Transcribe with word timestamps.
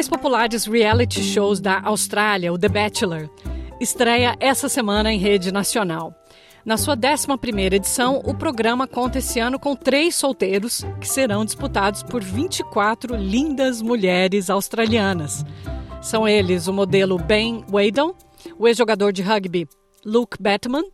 mais 0.00 0.08
populares 0.08 0.64
reality 0.64 1.22
shows 1.22 1.60
da 1.60 1.78
Austrália, 1.82 2.50
o 2.50 2.58
The 2.58 2.70
Bachelor, 2.70 3.28
estreia 3.78 4.34
essa 4.40 4.66
semana 4.66 5.12
em 5.12 5.18
rede 5.18 5.52
nacional. 5.52 6.14
Na 6.64 6.78
sua 6.78 6.96
11ª 6.96 7.74
edição, 7.74 8.22
o 8.24 8.34
programa 8.34 8.86
conta 8.86 9.18
esse 9.18 9.38
ano 9.38 9.60
com 9.60 9.76
três 9.76 10.16
solteiros 10.16 10.82
que 11.02 11.06
serão 11.06 11.44
disputados 11.44 12.02
por 12.02 12.24
24 12.24 13.14
lindas 13.14 13.82
mulheres 13.82 14.48
australianas. 14.48 15.44
São 16.00 16.26
eles 16.26 16.66
o 16.66 16.72
modelo 16.72 17.18
Ben 17.18 17.62
Wadon, 17.70 18.14
o 18.58 18.66
ex-jogador 18.66 19.12
de 19.12 19.20
rugby 19.20 19.68
Luke 20.02 20.38
Batman 20.42 20.84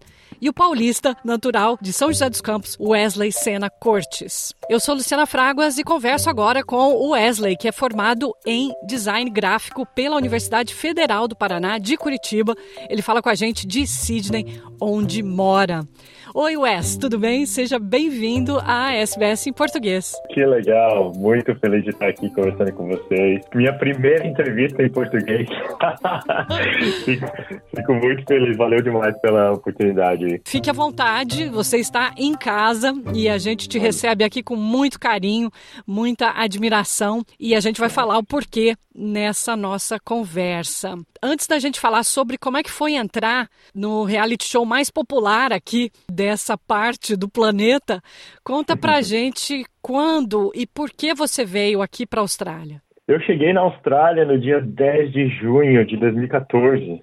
e 0.41 0.49
o 0.49 0.53
paulista 0.53 1.17
natural 1.25 1.79
de 1.81 1.93
São 1.93 2.09
José 2.09 2.29
dos 2.29 2.41
Campos, 2.41 2.77
Wesley 2.81 3.31
Sena 3.31 3.71
Cortes. 3.71 4.53
Eu 4.69 4.81
sou 4.81 4.97
Luciana 4.97 5.27
Fraguas 5.27 5.79
e 5.79 5.85
converso 5.85 6.29
agora 6.29 6.65
com 6.65 6.93
o 6.93 7.11
Wesley, 7.11 7.57
que 7.57 7.69
é 7.69 7.73
formado 7.73 8.35
em 8.45 8.73
design 8.85 9.31
gráfico 9.31 9.87
pela 9.87 10.17
Universidade 10.17 10.75
Federal 10.75 11.29
do 11.29 11.37
Paraná 11.37 11.79
de 11.79 11.97
Curitiba. 11.97 12.53
Ele 12.91 13.01
fala 13.01 13.23
com 13.23 13.29
a 13.29 13.35
gente 13.37 13.65
de 13.65 13.87
Sydney, 13.87 14.61
onde 14.81 15.23
mora. 15.23 15.87
Oi, 16.35 16.57
Wes, 16.57 16.97
tudo 16.97 17.17
bem? 17.17 17.47
Seja 17.47 17.79
bem-vindo 17.79 18.59
à 18.65 18.93
SBS 18.93 19.47
em 19.47 19.53
português. 19.53 20.13
Que 20.31 20.45
legal, 20.45 21.13
muito 21.15 21.55
feliz 21.61 21.85
de 21.85 21.91
estar 21.91 22.09
aqui 22.09 22.29
conversando 22.35 22.73
com 22.73 22.89
vocês. 22.89 23.41
Minha 23.55 23.73
primeira 23.73 24.27
entrevista 24.27 24.83
em 24.83 24.91
português. 24.91 25.49
fico, 27.05 27.27
fico 27.75 27.95
muito 27.95 28.25
feliz, 28.27 28.57
valeu 28.57 28.83
demais 28.83 29.17
pela 29.21 29.53
oportunidade. 29.53 30.43
Fique 30.45 30.69
à 30.69 30.73
vontade, 30.73 31.49
você 31.49 31.79
está 31.79 32.13
em 32.19 32.35
casa 32.35 32.93
e 33.15 33.29
a 33.29 33.39
gente 33.39 33.69
te 33.69 33.79
recebe 33.79 34.25
aqui 34.25 34.43
com 34.43 34.56
muito 34.57 34.99
carinho, 34.99 35.51
muita 35.87 36.33
admiração 36.35 37.23
e 37.39 37.55
a 37.55 37.61
gente 37.61 37.81
vai 37.81 37.89
falar 37.89 38.19
o 38.19 38.25
porquê 38.25 38.75
nessa 38.95 39.57
nossa 39.57 39.99
conversa. 40.01 40.95
Antes 41.23 41.47
da 41.47 41.59
gente 41.59 41.79
falar 41.79 42.03
sobre 42.05 42.39
como 42.39 42.57
é 42.57 42.63
que 42.63 42.71
foi 42.71 42.95
entrar 42.95 43.49
no 43.75 44.05
reality 44.05 44.45
show 44.45 44.65
mais 44.65 44.91
popular 44.91 45.53
aqui 45.53 45.91
dessa 46.11 46.57
parte 46.57 47.17
do 47.17 47.29
planeta, 47.29 48.01
conta 48.43 48.77
pra 48.77 49.01
gente 49.03 49.65
quando 49.83 50.51
e 50.55 50.67
por 50.67 50.91
que 50.91 51.15
você 51.15 51.45
veio 51.45 51.83
aqui 51.83 52.07
para 52.07 52.21
a 52.21 52.23
Austrália. 52.23 52.81
Eu 53.07 53.21
cheguei 53.21 53.53
na 53.53 53.61
Austrália 53.61 54.25
no 54.25 54.39
dia 54.39 54.61
10 54.61 55.13
de 55.13 55.29
junho 55.29 55.85
de 55.87 55.97
2014. 55.97 57.01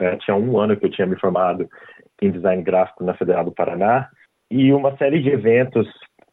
É, 0.00 0.16
tinha 0.16 0.36
um 0.36 0.58
ano 0.58 0.76
que 0.76 0.84
eu 0.84 0.90
tinha 0.90 1.06
me 1.06 1.18
formado 1.20 1.68
em 2.20 2.30
design 2.30 2.62
gráfico 2.62 3.04
na 3.04 3.14
Federal 3.14 3.44
do 3.44 3.52
Paraná 3.52 4.08
e 4.50 4.72
uma 4.72 4.96
série 4.96 5.22
de 5.22 5.28
eventos 5.28 5.86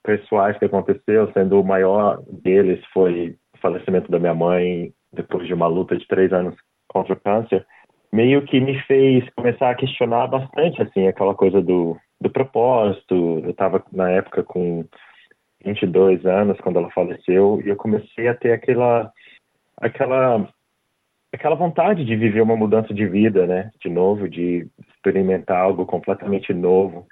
pessoais 0.04 0.58
que 0.58 0.66
aconteceu, 0.66 1.32
sendo 1.34 1.60
o 1.60 1.64
maior 1.64 2.22
deles 2.44 2.84
foi 2.94 3.38
o 3.56 3.58
falecimento 3.60 4.12
da 4.12 4.20
minha 4.20 4.34
mãe 4.34 4.94
depois 5.12 5.48
de 5.48 5.54
uma 5.54 5.68
luta 5.68 5.96
de 5.96 6.08
três 6.08 6.34
anos 6.34 6.56
contra 6.88 7.14
o 7.14 7.20
câncer, 7.20 7.66
meio 8.12 8.44
que 8.44 8.60
me 8.60 8.80
fez 8.84 9.24
começar 9.36 9.70
a 9.70 9.76
questionar 9.76 10.28
bastante 10.28 10.82
assim 10.82 11.08
aquela 11.08 11.34
coisa 11.34 11.62
do 11.62 11.98
do 12.20 12.30
propósito. 12.30 13.42
Eu 13.44 13.52
estava 13.52 13.84
na 13.92 14.10
época 14.10 14.44
com 14.44 14.86
22 15.64 16.26
anos 16.26 16.60
quando 16.62 16.80
ela 16.80 16.90
faleceu 16.92 17.62
e 17.64 17.70
eu 17.70 17.76
comecei 17.76 18.28
a 18.28 18.34
ter 18.34 18.54
aquela 18.54 19.12
aquela 19.78 20.48
aquela 21.34 21.56
vontade 21.56 22.06
de 22.06 22.16
viver 22.16 22.42
uma 22.42 22.56
mudança 22.56 22.94
de 22.94 23.06
vida, 23.06 23.46
né? 23.46 23.72
De 23.82 23.90
novo, 23.90 24.30
de 24.30 24.68
experimentar 24.96 25.58
algo 25.58 25.86
completamente 25.86 26.54
novo. 26.54 27.08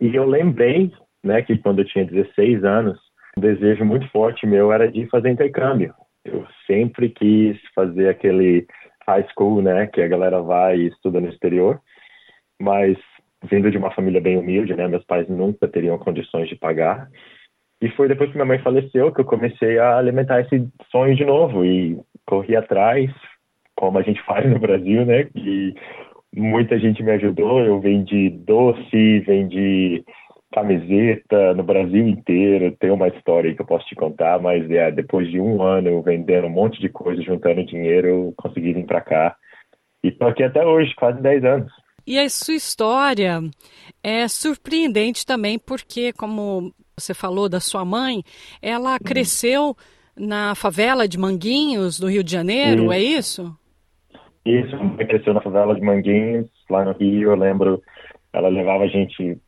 E 0.00 0.14
eu 0.14 0.24
lembrei, 0.24 0.90
né, 1.24 1.42
que 1.42 1.58
quando 1.58 1.80
eu 1.80 1.84
tinha 1.84 2.04
16 2.04 2.62
anos, 2.64 2.98
um 3.36 3.40
desejo 3.40 3.84
muito 3.84 4.08
forte 4.10 4.46
meu 4.46 4.72
era 4.72 4.90
de 4.90 5.06
fazer 5.08 5.30
intercâmbio. 5.30 5.94
Eu 6.24 6.46
sempre 6.66 7.08
quis 7.08 7.58
fazer 7.74 8.08
aquele 8.08 8.66
high 9.06 9.26
school, 9.32 9.60
né, 9.62 9.86
que 9.86 10.00
a 10.00 10.08
galera 10.08 10.40
vai 10.40 10.76
e 10.76 10.88
estuda 10.88 11.20
no 11.20 11.28
exterior, 11.28 11.80
mas 12.60 12.96
vindo 13.50 13.70
de 13.70 13.76
uma 13.76 13.90
família 13.90 14.20
bem 14.20 14.38
humilde, 14.38 14.74
né? 14.74 14.88
Meus 14.88 15.04
pais 15.04 15.28
nunca 15.28 15.68
teriam 15.68 15.98
condições 15.98 16.48
de 16.48 16.56
pagar. 16.56 17.08
E 17.80 17.88
foi 17.90 18.08
depois 18.08 18.30
que 18.30 18.36
minha 18.36 18.46
mãe 18.46 18.58
faleceu 18.60 19.12
que 19.12 19.20
eu 19.20 19.24
comecei 19.24 19.78
a 19.78 19.98
alimentar 19.98 20.40
esse 20.40 20.66
sonho 20.90 21.14
de 21.14 21.24
novo 21.24 21.64
e 21.64 21.98
corri 22.26 22.56
atrás, 22.56 23.10
como 23.76 23.98
a 23.98 24.02
gente 24.02 24.22
faz 24.22 24.48
no 24.48 24.58
Brasil, 24.58 25.04
né? 25.04 25.28
E 25.34 25.74
muita 26.34 26.78
gente 26.78 27.02
me 27.02 27.12
ajudou. 27.12 27.60
Eu 27.60 27.80
vendi 27.80 28.30
doce, 28.30 29.20
vendi 29.20 30.04
camiseta 30.54 31.52
no 31.54 31.64
Brasil 31.64 32.06
inteiro. 32.06 32.76
Tem 32.78 32.90
uma 32.90 33.08
história 33.08 33.52
que 33.54 33.60
eu 33.60 33.66
posso 33.66 33.84
te 33.86 33.96
contar, 33.96 34.40
mas 34.40 34.70
é, 34.70 34.90
depois 34.92 35.28
de 35.28 35.40
um 35.40 35.60
ano 35.62 36.00
vendendo 36.00 36.46
um 36.46 36.50
monte 36.50 36.80
de 36.80 36.88
coisa, 36.88 37.20
juntando 37.22 37.66
dinheiro, 37.66 38.06
eu 38.06 38.34
consegui 38.36 38.72
vir 38.72 38.86
para 38.86 39.00
cá. 39.00 39.36
E 40.02 40.12
tô 40.12 40.26
aqui 40.26 40.44
até 40.44 40.64
hoje, 40.64 40.94
quase 40.94 41.20
10 41.20 41.44
anos. 41.44 41.72
E 42.06 42.18
a 42.18 42.28
sua 42.28 42.54
história 42.54 43.40
é 44.02 44.28
surpreendente 44.28 45.26
também, 45.26 45.58
porque, 45.58 46.12
como 46.12 46.72
você 46.96 47.14
falou 47.14 47.48
da 47.48 47.58
sua 47.58 47.84
mãe, 47.84 48.22
ela 48.62 48.92
uhum. 48.92 48.98
cresceu 49.04 49.74
na 50.16 50.54
favela 50.54 51.08
de 51.08 51.18
Manguinhos, 51.18 51.98
no 51.98 52.08
Rio 52.08 52.22
de 52.22 52.30
Janeiro, 52.30 52.92
é 52.92 53.00
isso. 53.00 53.42
é 54.46 54.54
isso? 54.54 54.66
Isso, 54.68 54.76
mãe 54.76 55.06
cresceu 55.06 55.32
na 55.32 55.40
favela 55.40 55.74
de 55.74 55.80
Manguinhos, 55.80 56.48
lá 56.68 56.84
no 56.84 56.92
Rio, 56.92 57.30
eu 57.30 57.36
lembro, 57.36 57.82
ela 58.32 58.48
levava 58.48 58.84
a 58.84 58.88
gente, 58.88 59.38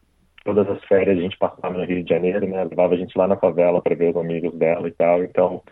todas 0.46 0.66
as 0.70 0.82
férias 0.84 1.18
a 1.18 1.20
gente 1.20 1.36
passava 1.36 1.76
no 1.76 1.84
Rio 1.84 2.02
de 2.02 2.08
Janeiro, 2.08 2.46
né, 2.46 2.64
levava 2.64 2.94
a 2.94 2.96
gente 2.96 3.16
lá 3.18 3.28
na 3.28 3.36
favela 3.36 3.82
para 3.82 3.94
ver 3.94 4.10
os 4.10 4.16
amigos 4.16 4.54
dela 4.54 4.88
e 4.88 4.92
tal, 4.92 5.22
então, 5.22 5.62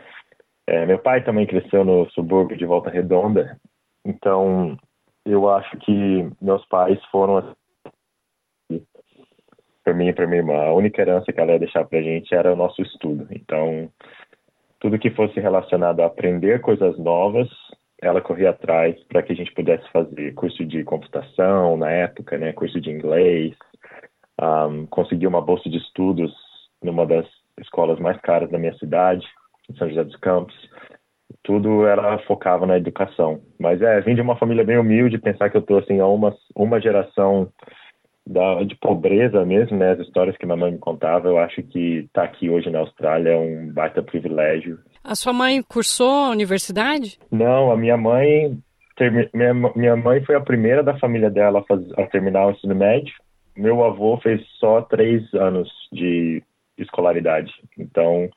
é, 0.66 0.84
meu 0.84 0.98
pai 0.98 1.24
também 1.24 1.46
cresceu 1.46 1.84
no 1.84 2.10
subúrbio 2.10 2.56
de 2.56 2.66
Volta 2.66 2.90
Redonda, 2.90 3.56
então 4.04 4.76
eu 5.24 5.48
acho 5.48 5.76
que 5.78 6.28
meus 6.40 6.64
pais 6.66 7.02
foram 7.06 7.38
assim, 7.38 7.54
para 9.82 9.94
mim 9.94 10.08
e 10.08 10.12
para 10.12 10.26
minha 10.26 10.40
irmã. 10.40 10.56
A 10.64 10.72
única 10.72 11.00
herança 11.00 11.32
que 11.32 11.40
ela 11.40 11.52
ia 11.52 11.58
deixar 11.58 11.84
para 11.84 11.98
a 11.98 12.02
gente 12.02 12.34
era 12.34 12.52
o 12.52 12.56
nosso 12.56 12.80
estudo. 12.82 13.26
Então, 13.30 13.90
tudo 14.80 14.98
que 14.98 15.10
fosse 15.10 15.40
relacionado 15.40 16.00
a 16.00 16.06
aprender 16.06 16.60
coisas 16.60 16.98
novas, 16.98 17.48
ela 18.02 18.20
corria 18.20 18.50
atrás 18.50 19.02
para 19.04 19.22
que 19.22 19.32
a 19.32 19.36
gente 19.36 19.52
pudesse 19.52 19.88
fazer 19.90 20.34
curso 20.34 20.64
de 20.64 20.84
computação 20.84 21.76
na 21.76 21.90
época, 21.90 22.36
né, 22.36 22.52
curso 22.52 22.80
de 22.80 22.90
inglês, 22.90 23.54
um, 24.40 24.86
conseguir 24.86 25.26
uma 25.26 25.40
bolsa 25.40 25.68
de 25.68 25.78
estudos 25.78 26.32
numa 26.82 27.06
das 27.06 27.26
escolas 27.60 27.98
mais 27.98 28.20
caras 28.20 28.50
da 28.50 28.58
minha 28.58 28.74
cidade, 28.78 29.26
em 29.70 29.76
São 29.76 29.88
José 29.88 30.04
dos 30.04 30.16
Campos 30.16 30.54
tudo 31.42 31.86
ela 31.86 32.18
focava 32.26 32.66
na 32.66 32.76
educação. 32.76 33.40
Mas 33.58 33.80
é, 33.82 34.00
vim 34.00 34.14
de 34.14 34.20
uma 34.20 34.36
família 34.36 34.64
bem 34.64 34.78
humilde, 34.78 35.18
pensar 35.18 35.50
que 35.50 35.56
eu 35.56 35.62
tô 35.62 35.78
assim 35.78 36.00
a 36.00 36.06
uma 36.06 36.34
uma 36.54 36.80
geração 36.80 37.48
da, 38.26 38.62
de 38.62 38.74
pobreza 38.76 39.44
mesmo, 39.44 39.76
né? 39.76 39.92
As 39.92 40.00
histórias 40.00 40.36
que 40.36 40.46
minha 40.46 40.56
mãe 40.56 40.72
me 40.72 40.78
contava, 40.78 41.28
eu 41.28 41.38
acho 41.38 41.62
que 41.62 41.98
estar 42.06 42.22
tá 42.22 42.24
aqui 42.24 42.48
hoje 42.48 42.70
na 42.70 42.78
Austrália 42.80 43.30
é 43.30 43.36
um 43.36 43.70
baita 43.72 44.02
privilégio. 44.02 44.78
A 45.02 45.14
sua 45.14 45.32
mãe 45.32 45.62
cursou 45.62 46.24
a 46.24 46.30
universidade? 46.30 47.18
Não, 47.30 47.70
a 47.70 47.76
minha 47.76 47.96
mãe 47.96 48.56
minha, 49.34 49.52
minha 49.74 49.96
mãe 49.96 50.24
foi 50.24 50.36
a 50.36 50.40
primeira 50.40 50.82
da 50.82 50.96
família 50.98 51.28
dela 51.28 51.58
a, 51.58 51.64
fazer, 51.64 52.00
a 52.00 52.06
terminar 52.06 52.46
o 52.46 52.52
ensino 52.52 52.74
médio. 52.74 53.12
Meu 53.56 53.84
avô 53.84 54.18
fez 54.18 54.44
só 54.58 54.82
três 54.82 55.32
anos 55.34 55.68
de 55.92 56.42
escolaridade. 56.78 57.52
Então, 57.78 58.28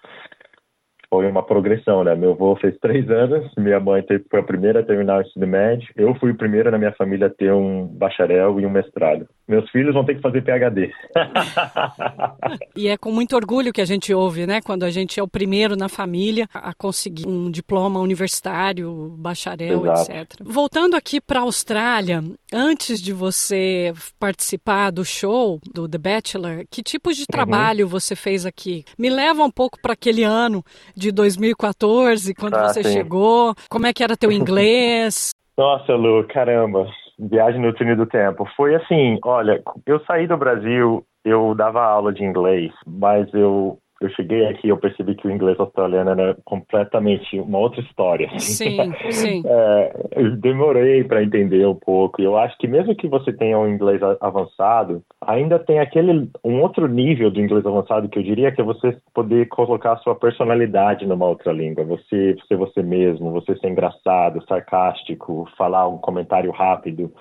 foi 1.09 1.29
uma 1.29 1.43
progressão, 1.43 2.03
né? 2.03 2.15
Meu 2.15 2.31
avô 2.31 2.55
fez 2.57 2.77
três 2.79 3.09
anos, 3.09 3.49
minha 3.57 3.79
mãe 3.79 4.03
foi 4.29 4.39
a 4.39 4.43
primeira 4.43 4.81
a 4.81 4.83
terminar 4.83 5.19
o 5.19 5.21
ensino 5.21 5.47
médio, 5.47 5.87
eu 5.95 6.13
fui 6.15 6.31
o 6.31 6.37
primeiro 6.37 6.69
na 6.69 6.77
minha 6.77 6.91
família 6.93 7.27
a 7.27 7.29
ter 7.29 7.53
um 7.53 7.87
bacharel 7.87 8.59
e 8.59 8.65
um 8.65 8.69
mestrado. 8.69 9.27
Meus 9.47 9.69
filhos 9.71 9.93
vão 9.93 10.03
ter 10.03 10.15
que 10.15 10.21
fazer 10.21 10.41
PhD. 10.43 10.91
e 12.75 12.89
é 12.89 12.97
com 12.97 13.11
muito 13.11 13.35
orgulho 13.35 13.71
que 13.71 13.79
a 13.79 13.85
gente 13.85 14.13
ouve, 14.13 14.45
né? 14.45 14.59
Quando 14.61 14.83
a 14.83 14.89
gente 14.89 15.19
é 15.19 15.23
o 15.23 15.27
primeiro 15.27 15.77
na 15.77 15.87
família 15.87 16.47
a 16.53 16.73
conseguir 16.73 17.25
um 17.25 17.49
diploma 17.49 18.01
universitário, 18.01 19.15
bacharel, 19.17 19.85
Exato. 19.85 20.11
etc. 20.11 20.41
Voltando 20.43 20.95
aqui 20.95 21.21
para 21.21 21.39
a 21.39 21.43
Austrália, 21.43 22.21
antes 22.53 23.01
de 23.01 23.13
você 23.13 23.93
participar 24.19 24.91
do 24.91 25.05
show 25.05 25.61
do 25.73 25.87
The 25.87 25.97
Bachelor, 25.97 26.65
que 26.69 26.83
tipos 26.83 27.15
de 27.15 27.21
uhum. 27.21 27.27
trabalho 27.31 27.85
uhum. 27.85 27.91
você 27.91 28.15
fez 28.15 28.45
aqui? 28.45 28.83
Me 28.99 29.09
leva 29.09 29.43
um 29.43 29.51
pouco 29.51 29.79
para 29.81 29.93
aquele 29.93 30.23
ano 30.23 30.63
de 30.97 31.11
2014, 31.11 32.33
quando 32.33 32.55
ah, 32.55 32.67
você 32.67 32.83
sim. 32.83 32.91
chegou? 32.91 33.53
Como 33.69 33.85
é 33.85 33.93
que 33.93 34.03
era 34.03 34.17
teu 34.17 34.31
inglês? 34.33 35.29
Nossa, 35.55 35.93
Lu, 35.93 36.25
caramba. 36.27 36.87
Viagem 37.19 37.61
no 37.61 37.73
túnel 37.73 37.95
do 37.95 38.05
tempo. 38.05 38.47
Foi 38.55 38.75
assim, 38.75 39.19
olha, 39.23 39.61
eu 39.85 39.99
saí 40.05 40.27
do 40.27 40.37
Brasil, 40.37 41.03
eu 41.23 41.55
dava 41.55 41.83
aula 41.83 42.13
de 42.13 42.23
inglês, 42.23 42.71
mas 42.85 43.27
eu 43.33 43.77
eu 44.01 44.09
cheguei 44.09 44.45
aqui 44.45 44.69
eu 44.69 44.77
percebi 44.77 45.15
que 45.15 45.27
o 45.27 45.31
inglês 45.31 45.59
australiano 45.59 46.11
era 46.11 46.37
completamente 46.45 47.39
uma 47.39 47.57
outra 47.57 47.81
história. 47.81 48.29
Sim, 48.39 48.93
sim. 49.09 49.43
É, 49.45 50.07
eu 50.15 50.35
demorei 50.35 51.03
para 51.03 51.23
entender 51.23 51.65
um 51.65 51.75
pouco. 51.75 52.21
Eu 52.21 52.37
acho 52.37 52.57
que 52.57 52.67
mesmo 52.67 52.95
que 52.95 53.07
você 53.07 53.33
tenha 53.33 53.57
um 53.57 53.67
inglês 53.67 54.01
avançado, 54.21 55.03
ainda 55.21 55.57
tem 55.57 55.79
aquele 55.79 56.29
um 56.43 56.61
outro 56.61 56.87
nível 56.87 57.31
do 57.31 57.41
inglês 57.41 57.65
avançado 57.65 58.09
que 58.09 58.19
eu 58.19 58.23
diria 58.23 58.51
que 58.51 58.61
é 58.61 58.63
você 58.63 58.97
poder 59.13 59.47
colocar 59.47 59.93
a 59.93 59.97
sua 59.97 60.15
personalidade 60.15 61.05
numa 61.05 61.25
outra 61.25 61.51
língua. 61.51 61.83
Você 61.85 62.35
ser 62.47 62.55
você 62.55 62.83
mesmo, 62.83 63.31
você 63.31 63.55
ser 63.57 63.69
engraçado, 63.69 64.43
sarcástico, 64.47 65.49
falar 65.57 65.87
um 65.87 65.97
comentário 65.97 66.51
rápido 66.51 67.11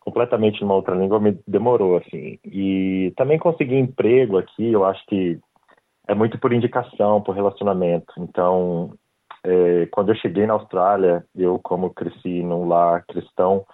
completamente 0.00 0.62
numa 0.62 0.74
outra 0.74 0.94
língua 0.94 1.20
me 1.20 1.38
demorou 1.46 1.98
assim. 1.98 2.38
E 2.44 3.12
também 3.16 3.38
conseguir 3.38 3.76
emprego 3.76 4.38
aqui, 4.38 4.72
eu 4.72 4.84
acho 4.84 5.04
que 5.06 5.38
é 6.10 6.14
muito 6.14 6.36
por 6.38 6.52
indicação, 6.52 7.22
por 7.22 7.36
relacionamento. 7.36 8.12
Então, 8.18 8.92
é, 9.44 9.86
quando 9.92 10.08
eu 10.08 10.16
cheguei 10.16 10.44
na 10.44 10.54
Austrália, 10.54 11.24
eu 11.36 11.56
como 11.62 11.94
cresci 11.94 12.42
num 12.42 12.66
lar 12.66 13.04
cristão, 13.06 13.64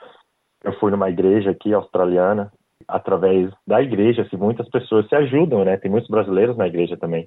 eu 0.62 0.74
fui 0.74 0.90
numa 0.90 1.08
igreja 1.08 1.50
aqui 1.50 1.72
australiana. 1.72 2.52
Através 2.86 3.50
da 3.66 3.80
igreja, 3.80 4.20
assim, 4.20 4.36
muitas 4.36 4.68
pessoas 4.68 5.08
se 5.08 5.14
ajudam, 5.14 5.64
né? 5.64 5.78
Tem 5.78 5.90
muitos 5.90 6.10
brasileiros 6.10 6.58
na 6.58 6.66
igreja 6.66 6.94
também. 6.98 7.26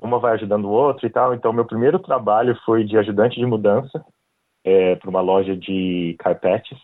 Uma 0.00 0.18
vai 0.18 0.32
ajudando 0.32 0.64
o 0.64 0.70
outro 0.70 1.06
e 1.06 1.10
tal. 1.10 1.34
Então, 1.34 1.52
meu 1.52 1.66
primeiro 1.66 1.98
trabalho 1.98 2.58
foi 2.64 2.84
de 2.84 2.96
ajudante 2.96 3.38
de 3.38 3.44
mudança 3.44 4.02
é, 4.64 4.96
para 4.96 5.10
uma 5.10 5.20
loja 5.20 5.54
de 5.54 6.16
carpetes. 6.18 6.78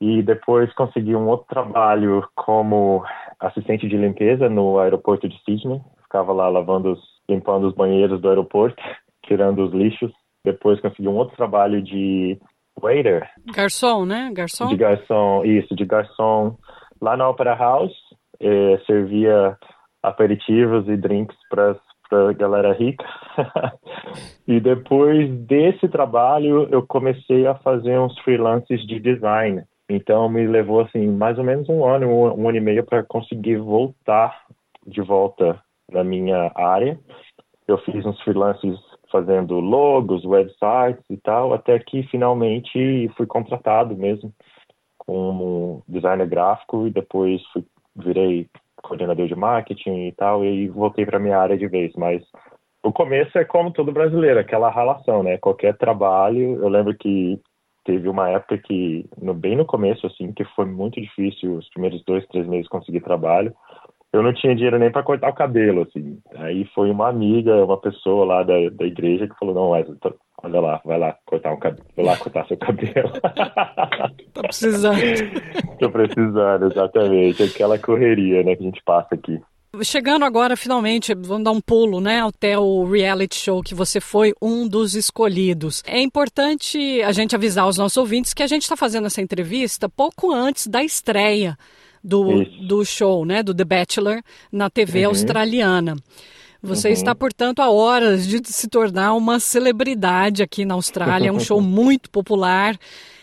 E 0.00 0.22
depois 0.22 0.72
consegui 0.74 1.16
um 1.16 1.26
outro 1.26 1.46
trabalho 1.48 2.24
como 2.36 3.04
assistente 3.40 3.88
de 3.88 3.96
limpeza 3.96 4.48
no 4.48 4.78
aeroporto 4.78 5.28
de 5.28 5.36
Sydney 5.42 5.82
ficava 6.14 6.32
lá 6.32 6.48
lavando, 6.48 6.92
os, 6.92 7.00
limpando 7.28 7.66
os 7.66 7.74
banheiros 7.74 8.20
do 8.20 8.28
aeroporto, 8.28 8.80
tirando 9.26 9.64
os 9.64 9.72
lixos. 9.72 10.12
Depois 10.44 10.80
consegui 10.80 11.08
um 11.08 11.16
outro 11.16 11.36
trabalho 11.36 11.82
de 11.82 12.38
waiter. 12.80 13.28
Garçom, 13.52 14.04
né? 14.04 14.30
Garçom? 14.32 14.68
De 14.68 14.76
garçom, 14.76 15.44
isso, 15.44 15.74
de 15.74 15.84
garçom. 15.84 16.56
Lá 17.00 17.16
na 17.16 17.28
Opera 17.28 17.54
House, 17.54 17.96
eh, 18.40 18.80
servia 18.86 19.56
aperitivos 20.02 20.86
e 20.86 20.96
drinks 20.96 21.36
para 21.48 21.76
a 22.12 22.32
galera 22.32 22.72
rica. 22.74 23.04
e 24.46 24.60
depois 24.60 25.30
desse 25.46 25.88
trabalho, 25.88 26.68
eu 26.70 26.86
comecei 26.86 27.46
a 27.46 27.54
fazer 27.56 27.98
uns 27.98 28.16
freelances 28.20 28.86
de 28.86 29.00
design. 29.00 29.64
Então, 29.88 30.28
me 30.28 30.46
levou, 30.46 30.80
assim, 30.80 31.08
mais 31.08 31.38
ou 31.38 31.44
menos 31.44 31.68
um 31.68 31.84
ano, 31.84 32.06
um, 32.06 32.42
um 32.42 32.48
ano 32.48 32.58
e 32.58 32.60
meio 32.60 32.84
para 32.84 33.02
conseguir 33.02 33.56
voltar 33.56 34.44
de 34.86 35.00
volta 35.00 35.58
na 35.90 36.04
minha 36.04 36.50
área. 36.54 36.98
Eu 37.66 37.78
fiz 37.78 38.04
uns 38.04 38.20
freelances 38.22 38.78
fazendo 39.10 39.60
logos, 39.60 40.24
websites 40.24 41.04
e 41.08 41.16
tal, 41.16 41.54
até 41.54 41.78
que 41.78 42.02
finalmente 42.04 43.08
fui 43.16 43.26
contratado 43.26 43.96
mesmo 43.96 44.32
como 44.98 45.82
designer 45.86 46.26
gráfico 46.26 46.86
e 46.86 46.90
depois 46.90 47.42
fui, 47.52 47.64
virei 47.96 48.48
coordenador 48.82 49.26
de 49.26 49.34
marketing 49.34 50.08
e 50.08 50.12
tal 50.12 50.44
e 50.44 50.68
voltei 50.68 51.06
para 51.06 51.18
minha 51.18 51.38
área 51.38 51.56
de 51.56 51.66
vez, 51.66 51.92
mas 51.96 52.22
o 52.82 52.92
começo 52.92 53.38
é 53.38 53.44
como 53.44 53.72
todo 53.72 53.92
brasileiro, 53.92 54.38
aquela 54.38 54.70
relação, 54.70 55.22
né? 55.22 55.38
Qualquer 55.38 55.76
trabalho, 55.76 56.62
eu 56.62 56.68
lembro 56.68 56.94
que 56.94 57.40
teve 57.84 58.08
uma 58.08 58.28
época 58.28 58.58
que, 58.58 59.08
no, 59.20 59.32
bem 59.32 59.56
no 59.56 59.64
começo, 59.64 60.06
assim, 60.06 60.32
que 60.32 60.44
foi 60.56 60.66
muito 60.66 61.00
difícil, 61.00 61.56
os 61.56 61.68
primeiros 61.70 62.02
dois, 62.04 62.26
três 62.28 62.46
meses 62.46 62.68
conseguir 62.68 63.00
trabalho, 63.00 63.54
eu 64.14 64.22
não 64.22 64.32
tinha 64.32 64.54
dinheiro 64.54 64.78
nem 64.78 64.92
para 64.92 65.02
cortar 65.02 65.28
o 65.28 65.34
cabelo, 65.34 65.82
assim. 65.82 66.16
Aí 66.36 66.64
foi 66.72 66.88
uma 66.88 67.08
amiga, 67.08 67.64
uma 67.64 67.76
pessoa 67.76 68.24
lá 68.24 68.42
da, 68.44 68.54
da 68.70 68.86
igreja 68.86 69.26
que 69.26 69.36
falou, 69.36 69.52
não, 69.52 69.70
Wesley, 69.70 69.98
olha 70.40 70.60
lá, 70.60 70.80
vai 70.84 70.98
lá 71.00 71.16
cortar 71.26 71.52
um 71.52 71.58
cabelo, 71.58 71.84
vai 71.96 72.04
lá 72.06 72.16
cortar 72.16 72.46
seu 72.46 72.56
cabelo. 72.56 73.10
tá 73.20 74.40
precisando. 74.40 75.00
Tô 75.80 75.90
precisando, 75.90 76.66
exatamente. 76.66 77.42
Aquela 77.42 77.76
correria, 77.76 78.44
né, 78.44 78.54
que 78.54 78.62
a 78.62 78.66
gente 78.66 78.80
passa 78.84 79.16
aqui. 79.16 79.40
Chegando 79.82 80.24
agora, 80.24 80.56
finalmente, 80.56 81.12
vamos 81.12 81.42
dar 81.42 81.50
um 81.50 81.60
pulo, 81.60 82.00
né, 82.00 82.22
até 82.24 82.56
o 82.56 82.84
reality 82.84 83.34
show 83.34 83.64
que 83.64 83.74
você 83.74 84.00
foi 84.00 84.32
um 84.40 84.68
dos 84.68 84.94
escolhidos. 84.94 85.82
É 85.84 86.00
importante 86.00 87.02
a 87.02 87.10
gente 87.10 87.34
avisar 87.34 87.66
os 87.66 87.78
nossos 87.78 87.96
ouvintes 87.96 88.32
que 88.32 88.44
a 88.44 88.46
gente 88.46 88.62
está 88.62 88.76
fazendo 88.76 89.08
essa 89.08 89.20
entrevista 89.20 89.88
pouco 89.88 90.32
antes 90.32 90.68
da 90.68 90.84
estreia 90.84 91.58
do, 92.04 92.44
do 92.68 92.84
show, 92.84 93.24
né, 93.24 93.42
do 93.42 93.54
The 93.54 93.64
Bachelor, 93.64 94.20
na 94.52 94.68
TV 94.68 95.00
uhum. 95.00 95.08
australiana. 95.08 95.96
Você 96.62 96.88
uhum. 96.88 96.94
está, 96.94 97.14
portanto, 97.14 97.60
a 97.60 97.70
horas 97.70 98.26
de 98.26 98.40
se 98.44 98.68
tornar 98.68 99.14
uma 99.14 99.40
celebridade 99.40 100.42
aqui 100.42 100.64
na 100.64 100.74
Austrália. 100.74 101.28
É 101.28 101.32
um 101.32 101.40
show 101.40 101.60
muito 101.62 102.10
popular. 102.10 102.78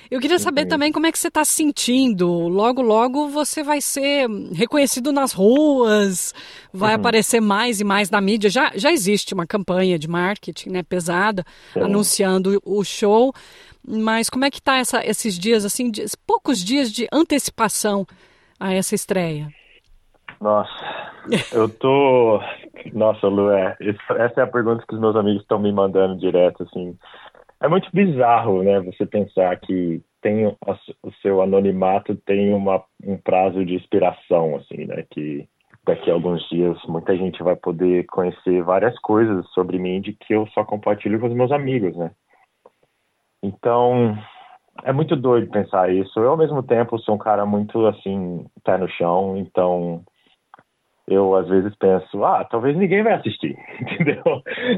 Eu 0.09 0.19
queria 0.19 0.39
saber 0.39 0.65
também 0.65 0.91
como 0.91 1.05
é 1.05 1.11
que 1.11 1.17
você 1.17 1.29
está 1.29 1.45
se 1.45 1.53
sentindo. 1.53 2.27
Logo, 2.49 2.81
logo 2.81 3.29
você 3.29 3.63
vai 3.63 3.79
ser 3.79 4.27
reconhecido 4.51 5.11
nas 5.11 5.31
ruas, 5.31 6.33
vai 6.73 6.95
uhum. 6.95 6.99
aparecer 6.99 7.39
mais 7.39 7.79
e 7.79 7.83
mais 7.83 8.09
na 8.09 8.19
mídia. 8.19 8.49
Já, 8.49 8.71
já 8.75 8.91
existe 8.91 9.33
uma 9.33 9.47
campanha 9.47 9.97
de 9.97 10.07
marketing 10.07 10.69
né, 10.69 10.83
pesada 10.83 11.45
anunciando 11.75 12.61
o 12.65 12.83
show. 12.83 13.33
Mas 13.87 14.29
como 14.29 14.45
é 14.45 14.51
que 14.51 14.59
está 14.59 14.81
esses 15.03 15.39
dias, 15.39 15.65
assim, 15.65 15.91
poucos 16.27 16.63
dias 16.63 16.91
de 16.91 17.07
antecipação 17.11 18.05
a 18.61 18.73
essa 18.73 18.93
estreia? 18.93 19.47
Nossa, 20.39 20.71
eu 21.51 21.67
tô. 21.67 22.39
Nossa, 22.93 23.27
Lu, 23.27 23.49
é, 23.51 23.75
essa 23.79 24.41
é 24.41 24.43
a 24.43 24.47
pergunta 24.47 24.85
que 24.87 24.93
os 24.93 25.01
meus 25.01 25.15
amigos 25.15 25.41
estão 25.41 25.59
me 25.59 25.71
mandando 25.71 26.17
direto, 26.17 26.63
assim. 26.63 26.95
É 27.59 27.67
muito 27.67 27.89
bizarro, 27.93 28.63
né, 28.63 28.79
você 28.79 29.05
pensar 29.05 29.55
que 29.59 30.01
tem 30.21 30.47
o 30.47 31.11
seu 31.21 31.41
anonimato 31.41 32.15
tem 32.15 32.53
uma, 32.53 32.83
um 33.03 33.17
prazo 33.17 33.63
de 33.65 33.75
expiração, 33.75 34.55
assim, 34.55 34.85
né, 34.85 35.05
que 35.11 35.47
daqui 35.85 36.09
a 36.09 36.13
alguns 36.13 36.47
dias 36.49 36.77
muita 36.87 37.15
gente 37.15 37.41
vai 37.43 37.55
poder 37.55 38.05
conhecer 38.05 38.63
várias 38.63 38.97
coisas 38.99 39.47
sobre 39.49 39.77
mim 39.77 40.01
de 40.01 40.13
que 40.13 40.33
eu 40.33 40.47
só 40.53 40.63
compartilho 40.63 41.19
com 41.19 41.27
os 41.27 41.33
meus 41.33 41.51
amigos, 41.51 41.95
né. 41.95 42.11
Então, 43.43 44.17
é 44.83 44.91
muito 44.91 45.15
doido 45.15 45.51
pensar 45.51 45.91
isso. 45.93 46.19
Eu, 46.19 46.29
ao 46.31 46.37
mesmo 46.37 46.63
tempo, 46.63 46.99
sou 46.99 47.15
um 47.15 47.19
cara 47.19 47.45
muito, 47.45 47.85
assim, 47.87 48.45
pé 48.63 48.77
no 48.77 48.87
chão, 48.89 49.37
então 49.37 50.03
eu 51.07 51.35
às 51.35 51.47
vezes 51.47 51.75
penso, 51.75 52.23
ah, 52.23 52.45
talvez 52.45 52.77
ninguém 52.77 53.03
vai 53.03 53.13
assistir, 53.13 53.57
entendeu? 53.81 54.23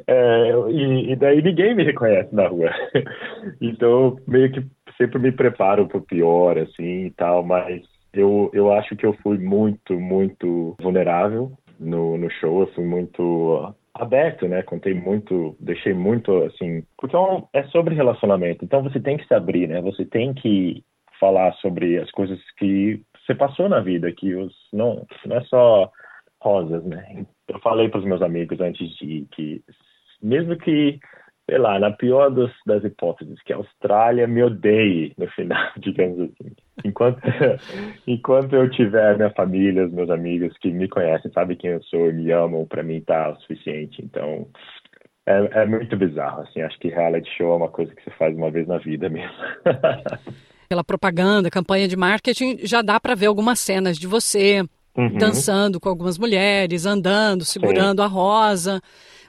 É, 0.08 0.52
e, 0.70 1.12
e, 1.12 1.16
daí 1.16 1.42
ninguém 1.42 1.76
me 1.76 1.84
reconhece 1.84 2.34
na 2.34 2.48
rua. 2.48 2.72
então, 3.62 4.18
meio 4.28 4.52
que 4.52 4.66
sempre 4.98 5.20
me 5.20 5.32
preparo 5.32 5.88
para 5.88 5.98
o 5.98 6.06
pior, 6.06 6.58
assim, 6.58 7.06
e 7.06 7.12
tal, 7.12 7.44
mas 7.44 7.84
eu, 8.14 8.50
eu 8.54 8.72
acho 8.72 8.96
que 8.96 9.06
eu 9.06 9.14
fui 9.22 9.38
muito, 9.38 10.00
muito 10.00 10.76
vulnerável 10.82 11.52
no, 11.80 12.18
no 12.18 12.30
show, 12.32 12.62
eu 12.62 12.68
fui 12.74 12.84
muito 12.84 13.74
aberto, 13.94 14.48
né? 14.48 14.64
Contei 14.64 14.94
muito, 14.94 15.56
deixei 15.60 15.94
muito 15.94 16.44
assim, 16.44 16.84
porque 16.98 17.16
é, 17.16 17.60
é 17.60 17.64
sobre 17.66 17.96
relacionamento. 17.96 18.66
Então 18.66 18.82
você 18.82 19.00
tem 19.00 19.18
que 19.18 19.28
se 19.28 19.34
abrir, 19.34 19.68
né? 19.68 19.82
Você 19.82 20.06
tem 20.06 20.34
que 20.34 20.84
falar 21.20 21.54
sobre 21.56 22.00
as 22.00 22.10
coisas 22.12 22.40
que 22.58 23.02
você 23.26 23.36
passou 23.36 23.70
na 23.70 23.80
vida, 23.80 24.12
que 24.12 24.36
os 24.36 24.54
não, 24.74 25.06
não 25.26 25.38
é 25.38 25.42
só 25.46 25.92
rosas, 26.42 26.84
né? 26.84 27.26
Eu 27.48 27.60
falei 27.60 27.88
para 27.88 28.00
os 28.00 28.06
meus 28.06 28.22
amigos 28.22 28.60
antes 28.60 28.90
de 28.98 29.26
que 29.32 29.62
mesmo 30.22 30.58
que 30.58 31.00
sei 31.50 31.58
lá, 31.58 31.78
na 31.78 31.92
pior 31.92 32.30
dos, 32.30 32.52
das 32.66 32.84
hipóteses, 32.84 33.42
que 33.44 33.52
a 33.52 33.58
Austrália 33.58 34.28
me 34.28 34.42
odeie 34.44 35.14
no 35.18 35.28
final, 35.32 35.72
digamos 35.78 36.20
assim. 36.20 36.52
Enquanto, 36.86 37.22
enquanto 38.08 38.56
eu 38.56 38.70
tiver 38.70 39.18
minha 39.18 39.32
família, 39.32 39.86
os 39.86 39.92
meus 39.92 40.10
amigos 40.10 40.58
que 40.60 40.72
me 40.72 40.88
conhecem, 40.88 41.32
sabem 41.32 41.58
quem 41.58 41.72
eu 41.72 41.84
sou 41.84 42.10
e 42.10 42.14
me 42.14 42.32
amam, 42.32 42.66
para 42.66 42.84
mim 42.84 43.02
tá 43.02 43.32
o 43.32 43.36
suficiente. 43.42 44.02
Então, 44.04 44.48
é, 45.26 45.62
é 45.62 45.66
muito 45.66 45.96
bizarro, 45.98 46.42
assim. 46.42 46.62
Acho 46.62 46.80
que 46.80 46.88
reality 46.88 47.30
show 47.38 47.54
é 47.54 47.58
uma 47.58 47.70
coisa 47.70 47.94
que 47.94 48.04
você 48.04 48.12
faz 48.12 48.36
uma 48.36 48.50
vez 48.50 48.68
na 48.68 48.78
vida 48.78 49.10
mesmo. 49.10 49.34
Pela 50.70 50.84
propaganda, 50.84 51.52
campanha 51.52 51.88
de 51.88 51.96
marketing, 51.96 52.60
já 52.66 52.82
dá 52.82 53.00
para 53.00 53.16
ver 53.16 53.28
algumas 53.28 53.60
cenas 53.60 53.98
de 53.98 54.08
você 54.08 54.64
uhum. 54.98 55.18
dançando 55.18 55.80
com 55.80 55.90
algumas 55.90 56.18
mulheres, 56.18 56.86
andando, 56.86 57.46
segurando 57.46 58.02
Sim. 58.02 58.06
a 58.06 58.08
rosa. 58.08 58.82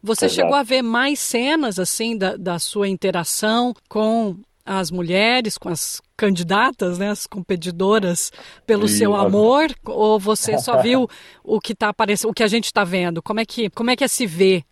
Você 0.04 0.26
Exato. 0.26 0.42
chegou 0.42 0.54
a 0.54 0.62
ver 0.62 0.82
mais 0.82 1.18
cenas 1.18 1.78
assim 1.78 2.18
da, 2.18 2.36
da 2.36 2.58
sua 2.58 2.86
interação 2.86 3.72
com 3.88 4.36
as 4.64 4.90
mulheres, 4.90 5.56
com 5.56 5.70
as 5.70 6.02
candidatas, 6.14 6.98
né, 6.98 7.08
as 7.08 7.26
competidoras, 7.26 8.30
pelo 8.66 8.86
seu 8.86 9.14
amor, 9.14 9.68
ou 9.84 10.18
você 10.18 10.58
só 10.58 10.80
viu 10.82 11.08
o 11.42 11.58
que 11.58 11.74
tá 11.74 11.88
aparecendo, 11.88 12.30
o 12.30 12.34
que 12.34 12.42
a 12.42 12.46
gente 12.48 12.64
está 12.64 12.84
vendo? 12.84 13.22
Como 13.22 13.40
é 13.40 13.46
que 13.46 13.70
como 13.70 13.90
é 13.90 13.96
que 13.96 14.04
é 14.04 14.08
se 14.08 14.26
vê? 14.26 14.62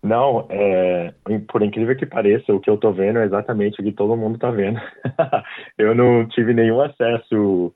Não, 0.00 0.46
é, 0.48 1.12
por 1.48 1.62
incrível 1.62 1.96
que 1.96 2.06
pareça, 2.06 2.54
o 2.54 2.60
que 2.60 2.70
eu 2.70 2.76
estou 2.76 2.92
vendo 2.92 3.18
é 3.18 3.24
exatamente 3.24 3.80
o 3.80 3.84
que 3.84 3.90
todo 3.90 4.16
mundo 4.16 4.36
está 4.36 4.52
vendo. 4.52 4.80
eu 5.76 5.92
não 5.92 6.28
tive 6.28 6.54
nenhum 6.54 6.80
acesso 6.80 7.74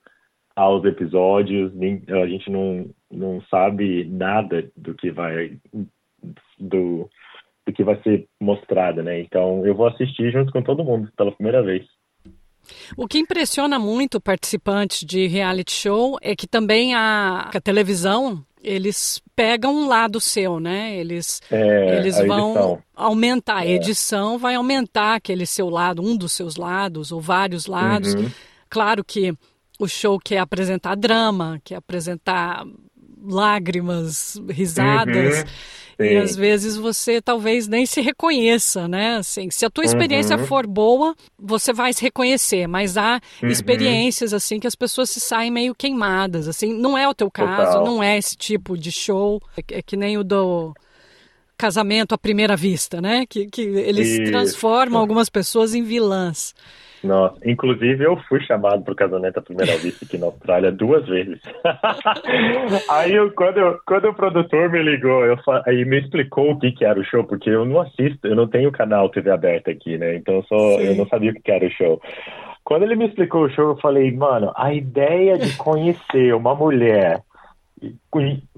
aos 0.54 0.84
episódios, 0.84 1.74
nem, 1.74 2.00
a 2.08 2.26
gente 2.28 2.48
não, 2.48 2.88
não 3.10 3.42
sabe 3.50 4.04
nada 4.04 4.70
do 4.76 4.94
que 4.94 5.10
vai 5.10 5.58
do, 6.58 7.08
do 7.66 7.72
que 7.72 7.84
vai 7.84 8.00
ser 8.02 8.26
mostrado, 8.40 9.02
né? 9.02 9.20
Então 9.20 9.64
eu 9.66 9.74
vou 9.74 9.86
assistir 9.86 10.30
junto 10.30 10.52
com 10.52 10.62
todo 10.62 10.84
mundo 10.84 11.10
pela 11.16 11.32
primeira 11.32 11.62
vez. 11.62 11.84
O 12.96 13.06
que 13.06 13.18
impressiona 13.18 13.78
muito 13.78 14.20
participantes 14.20 15.04
de 15.04 15.26
reality 15.26 15.72
show 15.72 16.18
é 16.20 16.34
que 16.34 16.46
também 16.46 16.94
a, 16.94 17.50
a 17.54 17.60
televisão 17.60 18.44
eles 18.62 19.22
pegam 19.36 19.72
um 19.72 19.86
lado 19.86 20.20
seu, 20.20 20.58
né? 20.58 20.96
Eles, 20.96 21.40
é, 21.52 21.98
eles 21.98 22.18
vão 22.26 22.82
aumentar, 22.94 23.58
a 23.58 23.66
é. 23.66 23.70
edição 23.70 24.38
vai 24.38 24.56
aumentar 24.56 25.14
aquele 25.14 25.46
seu 25.46 25.70
lado, 25.70 26.02
um 26.02 26.16
dos 26.16 26.32
seus 26.32 26.56
lados, 26.56 27.12
ou 27.12 27.20
vários 27.20 27.66
lados. 27.66 28.14
Uhum. 28.14 28.28
Claro 28.68 29.04
que 29.04 29.32
o 29.78 29.86
show 29.86 30.18
quer 30.18 30.38
apresentar 30.38 30.96
drama, 30.96 31.60
quer 31.62 31.76
apresentar 31.76 32.64
lágrimas, 33.26 34.40
risadas. 34.48 35.40
Uhum. 35.40 35.46
E 35.98 36.16
às 36.18 36.36
vezes 36.36 36.76
você 36.76 37.22
talvez 37.22 37.66
nem 37.66 37.86
se 37.86 38.02
reconheça, 38.02 38.86
né? 38.86 39.16
Assim, 39.16 39.50
se 39.50 39.64
a 39.64 39.70
tua 39.70 39.84
experiência 39.84 40.36
uhum. 40.36 40.46
for 40.46 40.66
boa, 40.66 41.16
você 41.38 41.72
vai 41.72 41.92
se 41.92 42.02
reconhecer, 42.02 42.66
mas 42.66 42.98
há 42.98 43.20
uhum. 43.42 43.48
experiências 43.48 44.34
assim 44.34 44.60
que 44.60 44.66
as 44.66 44.74
pessoas 44.74 45.08
se 45.08 45.20
saem 45.20 45.50
meio 45.50 45.74
queimadas, 45.74 46.48
assim, 46.48 46.72
não 46.74 46.98
é 46.98 47.08
o 47.08 47.14
teu 47.14 47.30
caso, 47.30 47.78
Total. 47.78 47.84
não 47.84 48.02
é 48.02 48.18
esse 48.18 48.36
tipo 48.36 48.76
de 48.76 48.92
show, 48.92 49.40
é, 49.56 49.78
é 49.78 49.82
que 49.82 49.96
nem 49.96 50.18
o 50.18 50.24
do 50.24 50.74
casamento 51.56 52.14
à 52.14 52.18
primeira 52.18 52.54
vista, 52.56 53.00
né? 53.00 53.24
Que, 53.26 53.46
que 53.46 53.62
eles 53.62 54.08
Isso. 54.08 54.30
transformam 54.30 55.00
algumas 55.00 55.30
pessoas 55.30 55.74
em 55.74 55.82
vilãs. 55.82 56.54
Nossa, 57.02 57.38
inclusive 57.44 58.04
eu 58.04 58.16
fui 58.28 58.40
chamado 58.40 58.82
para 58.82 58.92
o 58.92 58.96
casamento 58.96 59.38
à 59.38 59.42
primeira 59.42 59.76
vista 59.78 60.04
aqui 60.04 60.18
na 60.18 60.26
Austrália 60.26 60.72
duas 60.72 61.06
vezes. 61.06 61.40
aí 62.90 63.14
eu, 63.14 63.30
quando, 63.32 63.58
eu, 63.58 63.78
quando 63.86 64.08
o 64.08 64.14
produtor 64.14 64.70
me 64.70 64.82
ligou, 64.82 65.24
eu, 65.24 65.36
aí 65.66 65.84
me 65.84 66.00
explicou 66.00 66.52
o 66.52 66.58
que, 66.58 66.72
que 66.72 66.84
era 66.84 66.98
o 66.98 67.04
show, 67.04 67.24
porque 67.24 67.50
eu 67.50 67.64
não 67.64 67.80
assisto, 67.80 68.26
eu 68.26 68.36
não 68.36 68.46
tenho 68.46 68.72
canal 68.72 69.08
TV 69.08 69.30
aberta 69.30 69.70
aqui, 69.70 69.98
né? 69.98 70.16
Então 70.16 70.36
eu, 70.36 70.42
só, 70.44 70.56
eu 70.80 70.94
não 70.96 71.06
sabia 71.06 71.30
o 71.30 71.34
que, 71.34 71.50
era 71.50 71.66
o 71.66 71.70
show. 71.70 72.00
Quando 72.64 72.82
ele 72.82 72.96
me 72.96 73.06
explicou 73.06 73.44
o 73.44 73.50
show, 73.50 73.70
eu 73.70 73.76
falei, 73.76 74.10
mano, 74.10 74.52
a 74.56 74.74
ideia 74.74 75.38
de 75.38 75.56
conhecer 75.56 76.34
uma 76.34 76.54
mulher 76.54 77.22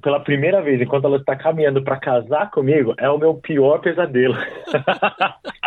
pela 0.01 0.21
primeira 0.21 0.63
vez, 0.63 0.81
enquanto 0.81 1.07
ela 1.07 1.17
está 1.17 1.35
caminhando 1.35 1.83
para 1.83 1.99
casar 1.99 2.51
comigo, 2.51 2.95
é 2.97 3.11
o 3.11 3.19
meu 3.19 3.35
pior 3.35 3.79
pesadelo. 3.81 4.37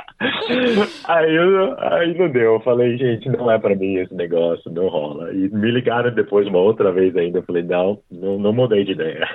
aí, 1.06 1.36
eu, 1.36 1.76
aí 1.80 2.18
não 2.18 2.30
deu. 2.30 2.54
Eu 2.56 2.60
falei, 2.62 2.98
gente, 2.98 3.30
não 3.30 3.50
é 3.50 3.58
para 3.58 3.76
mim 3.76 3.96
esse 3.96 4.14
negócio, 4.14 4.72
não 4.72 4.88
rola. 4.88 5.34
E 5.34 5.50
me 5.50 5.72
ligaram 5.72 6.14
depois 6.14 6.48
uma 6.48 6.60
outra 6.60 6.92
vez 6.92 7.16
ainda. 7.16 7.40
Eu 7.40 7.44
falei, 7.44 7.64
não, 7.64 8.00
não, 8.12 8.38
não 8.38 8.54
mudei 8.54 8.84
de 8.84 8.92
ideia. 8.92 9.28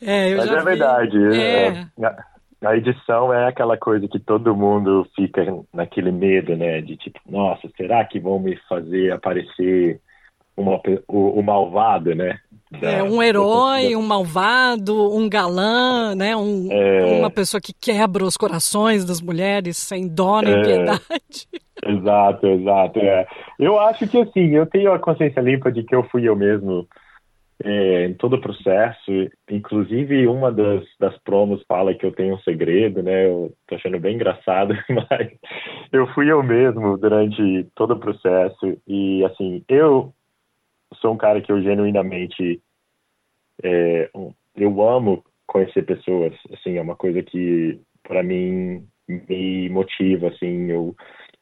É, 0.00 0.32
Mas 0.36 0.48
é 0.48 0.58
vi. 0.58 0.64
verdade. 0.64 1.18
É. 1.36 1.66
É, 1.68 2.16
a 2.64 2.76
edição 2.76 3.32
é 3.32 3.48
aquela 3.48 3.76
coisa 3.76 4.06
que 4.08 4.18
todo 4.18 4.54
mundo 4.54 5.06
fica 5.14 5.44
naquele 5.72 6.10
medo, 6.12 6.56
né? 6.56 6.80
De 6.80 6.96
tipo, 6.96 7.18
nossa, 7.28 7.68
será 7.76 8.04
que 8.04 8.18
vão 8.18 8.38
me 8.38 8.56
fazer 8.68 9.12
aparecer 9.12 10.00
uma, 10.56 10.80
o, 11.06 11.38
o 11.38 11.42
malvado, 11.42 12.14
né? 12.14 12.38
É, 12.82 13.02
um 13.02 13.22
herói, 13.22 13.96
um 13.96 14.02
malvado, 14.02 15.14
um 15.14 15.28
galã, 15.28 16.14
né? 16.14 16.36
Um, 16.36 16.68
é... 16.70 17.18
Uma 17.18 17.30
pessoa 17.30 17.60
que 17.60 17.72
quebra 17.72 18.24
os 18.24 18.36
corações 18.36 19.04
das 19.04 19.20
mulheres 19.20 19.78
sem 19.78 20.06
dó 20.06 20.40
nem 20.42 20.54
é... 20.54 20.62
piedade. 20.62 21.48
Exato, 21.86 22.44
exato. 22.44 22.98
É. 22.98 23.24
Eu 23.56 23.78
acho 23.78 24.06
que 24.08 24.18
assim, 24.18 24.48
eu 24.48 24.66
tenho 24.66 24.92
a 24.92 24.98
consciência 24.98 25.40
limpa 25.40 25.70
de 25.70 25.84
que 25.84 25.94
eu 25.94 26.02
fui 26.10 26.28
eu 26.28 26.34
mesmo 26.34 26.88
é, 27.64 28.06
em 28.06 28.14
todo 28.14 28.36
o 28.36 28.40
processo. 28.40 29.10
Inclusive, 29.50 30.26
uma 30.26 30.50
das, 30.52 30.82
das 30.98 31.16
promos 31.18 31.62
fala 31.68 31.94
que 31.94 32.04
eu 32.04 32.12
tenho 32.12 32.34
um 32.34 32.40
segredo, 32.40 33.02
né? 33.02 33.26
Eu 33.26 33.52
tô 33.66 33.74
achando 33.74 33.98
bem 33.98 34.14
engraçado, 34.14 34.74
mas 34.88 35.30
eu 35.92 36.06
fui 36.08 36.30
eu 36.30 36.42
mesmo 36.42 36.96
durante 36.98 37.66
todo 37.74 37.92
o 37.92 38.00
processo. 38.00 38.76
E 38.86 39.24
assim, 39.24 39.62
eu 39.68 40.12
sou 40.96 41.12
um 41.12 41.16
cara 41.16 41.40
que 41.40 41.50
eu 41.50 41.62
genuinamente 41.62 42.60
é, 43.62 44.10
eu 44.56 44.82
amo 44.88 45.24
conhecer 45.46 45.82
pessoas, 45.82 46.34
assim, 46.52 46.76
é 46.76 46.82
uma 46.82 46.96
coisa 46.96 47.22
que 47.22 47.80
para 48.02 48.22
mim 48.22 48.84
me 49.08 49.68
motiva, 49.70 50.28
assim, 50.28 50.70
eu 50.70 50.94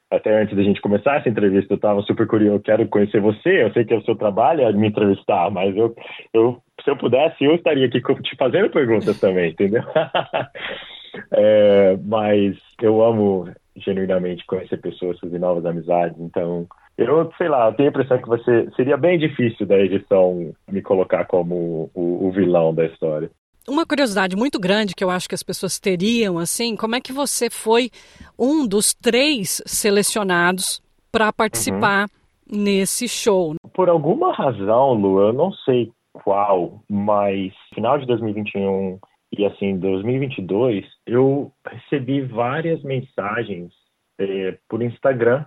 até 0.08 0.40
antes 0.40 0.56
da 0.56 0.62
gente 0.62 0.80
começar 0.80 1.16
essa 1.16 1.28
entrevista, 1.28 1.72
eu 1.72 1.76
estava 1.76 2.00
super 2.02 2.26
curioso, 2.28 2.56
eu 2.56 2.60
quero 2.60 2.86
conhecer 2.88 3.20
você, 3.20 3.64
eu 3.64 3.72
sei 3.72 3.84
que 3.84 3.92
é 3.92 3.96
o 3.96 4.04
seu 4.04 4.14
trabalho 4.14 4.62
é 4.62 4.72
me 4.72 4.86
entrevistar, 4.86 5.50
mas 5.50 5.76
eu, 5.76 5.94
eu 6.32 6.62
se 6.84 6.90
eu 6.90 6.96
pudesse, 6.96 7.44
eu 7.44 7.56
estaria 7.56 7.86
aqui 7.86 8.00
te 8.00 8.36
fazendo 8.36 8.70
perguntas 8.70 9.18
também, 9.18 9.50
entendeu? 9.50 9.82
é, 11.32 11.96
mas 12.04 12.56
eu 12.80 13.02
amo 13.02 13.52
genuinamente 13.76 14.46
conhecer 14.46 14.80
pessoas, 14.80 15.18
fazer 15.18 15.40
novas 15.40 15.66
amizades, 15.66 16.18
então 16.20 16.66
eu, 16.98 17.30
sei 17.36 17.48
lá, 17.48 17.68
eu 17.68 17.74
tenho 17.74 17.88
a 17.88 17.90
impressão 17.90 18.18
que 18.18 18.28
você 18.28 18.70
seria 18.74 18.96
bem 18.96 19.18
difícil 19.18 19.66
da 19.66 19.78
edição 19.78 20.52
me 20.70 20.80
colocar 20.80 21.26
como 21.26 21.90
o, 21.94 22.26
o, 22.26 22.32
vilão 22.32 22.74
da 22.74 22.86
história. 22.86 23.30
Uma 23.68 23.84
curiosidade 23.84 24.36
muito 24.36 24.58
grande 24.58 24.94
que 24.94 25.04
eu 25.04 25.10
acho 25.10 25.28
que 25.28 25.34
as 25.34 25.42
pessoas 25.42 25.78
teriam, 25.78 26.38
assim, 26.38 26.76
como 26.76 26.94
é 26.94 27.00
que 27.00 27.12
você 27.12 27.50
foi 27.50 27.90
um 28.38 28.66
dos 28.66 28.94
três 28.94 29.62
selecionados 29.66 30.80
para 31.12 31.32
participar 31.32 32.06
uhum. 32.50 32.62
nesse 32.62 33.08
show? 33.08 33.54
Por 33.74 33.88
alguma 33.88 34.32
razão, 34.32 34.94
Lu, 34.94 35.20
eu 35.20 35.32
não 35.32 35.52
sei 35.52 35.90
qual, 36.12 36.80
mas 36.88 37.52
final 37.74 37.98
de 37.98 38.06
2021 38.06 38.98
e 39.36 39.44
assim 39.44 39.76
2022, 39.78 40.86
eu 41.06 41.52
recebi 41.66 42.22
várias 42.22 42.82
mensagens 42.82 43.72
é, 44.18 44.56
por 44.68 44.82
Instagram 44.82 45.44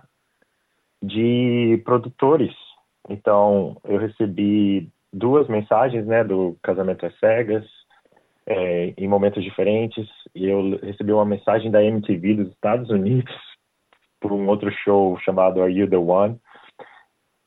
de 1.02 1.80
produtores. 1.84 2.54
Então, 3.08 3.76
eu 3.84 3.98
recebi 3.98 4.88
duas 5.12 5.48
mensagens, 5.48 6.06
né, 6.06 6.22
do 6.22 6.56
Casamento 6.62 7.06
às 7.06 7.18
Cegas, 7.18 7.64
é, 8.46 8.94
em 8.96 9.08
momentos 9.08 9.42
diferentes, 9.42 10.08
e 10.34 10.46
eu 10.46 10.78
recebi 10.82 11.12
uma 11.12 11.24
mensagem 11.24 11.70
da 11.70 11.82
MTV 11.82 12.34
dos 12.34 12.48
Estados 12.48 12.90
Unidos 12.90 13.34
por 14.20 14.32
um 14.32 14.48
outro 14.48 14.70
show 14.84 15.18
chamado 15.20 15.62
Are 15.62 15.72
You 15.72 15.88
the 15.88 15.96
One? 15.96 16.38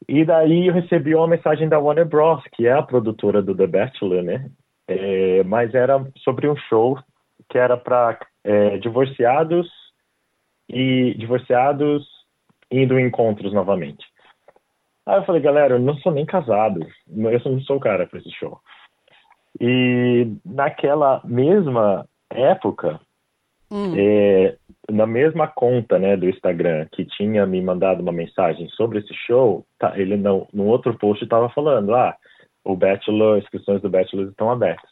E 0.08 0.26
daí 0.26 0.68
eu 0.68 0.74
recebi 0.74 1.16
uma 1.16 1.28
mensagem 1.28 1.70
da 1.70 1.80
Warner 1.80 2.06
Bros, 2.06 2.44
que 2.54 2.68
é 2.68 2.74
a 2.74 2.82
produtora 2.82 3.42
do 3.42 3.56
The 3.56 3.68
Bachelor, 3.68 4.22
né? 4.22 4.50
É, 4.88 5.44
mas 5.44 5.74
era 5.74 6.06
sobre 6.18 6.50
um 6.50 6.58
show 6.58 7.00
que 7.50 7.58
era 7.58 7.78
para 7.78 8.20
é, 8.44 8.78
divorciados 8.78 9.70
e 10.68 11.14
divorciados 11.18 12.06
indo 12.82 13.00
em 13.00 13.08
encontros 13.08 13.54
novamente. 13.54 14.06
Aí 15.06 15.18
eu 15.18 15.26
falei, 15.26 15.42
galera, 15.42 15.76
eu 15.76 15.80
não 15.80 15.96
sou 15.98 16.12
nem 16.12 16.26
casado, 16.26 16.80
eu 17.08 17.52
não 17.52 17.62
sou 17.62 17.78
o 17.78 17.80
cara 17.80 18.08
para 18.08 18.20
esse 18.20 18.32
show. 18.32 18.60
E 19.60 20.28
naquela 20.46 21.22
mesma 21.24 22.08
época, 22.30 23.00
hum. 23.70 23.94
é, 23.96 24.56
na 24.90 25.06
mesma 25.06 25.48
conta 25.48 26.00
né, 26.00 26.18
do 26.18 26.30
Instagram 26.30 26.88
que 26.92 27.06
tinha 27.06 27.46
me 27.46 27.62
mandado 27.62 28.02
uma 28.02 28.12
mensagem 28.12 28.68
sobre 28.70 29.00
esse 29.00 29.14
show, 29.14 29.66
tá, 29.78 29.94
ele 29.98 30.16
no, 30.16 30.48
outro 30.54 30.98
post 30.98 31.24
estava 31.24 31.50
falando, 31.50 31.94
ah, 31.94 32.16
o 32.64 32.76
Bachelor, 32.76 33.38
inscrições 33.38 33.82
do 33.82 33.90
Bachelor 33.90 34.30
estão 34.30 34.50
abertas. 34.50 34.90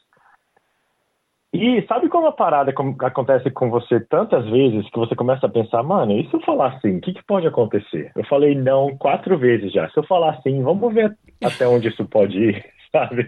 E 1.53 1.86
sabe 1.86 2.08
como 2.08 2.27
a 2.27 2.31
parada 2.31 2.74
acontece 3.01 3.51
com 3.51 3.70
você 3.70 4.00
tantas 4.00 4.50
vezes 4.50 4.89
que 4.89 4.98
você 4.98 5.13
começa 5.15 5.48
a 5.48 5.50
pensar, 5.50 5.84
mano, 5.84 6.13
e 6.13 6.25
se 6.29 6.34
eu 6.34 6.39
falar 6.41 6.75
assim, 6.75 6.98
o 6.98 7.01
que, 7.01 7.13
que, 7.13 7.24
pode 7.25 7.46
acontecer? 7.46 8.12
Eu 8.15 8.24
falei 8.25 8.55
não 8.55 8.96
quatro 8.98 9.38
vezes 9.38 9.74
já. 9.74 9.89
Se 9.89 10.00
eu 10.00 10.03
falar 10.05 10.36
assim, 10.36 10.63
vamos 10.63 10.93
ver 10.93 11.13
até 11.43 11.67
onde 11.67 11.89
isso 11.89 12.05
pode 12.05 12.38
ir, 12.38 12.65
sabe? 12.89 13.27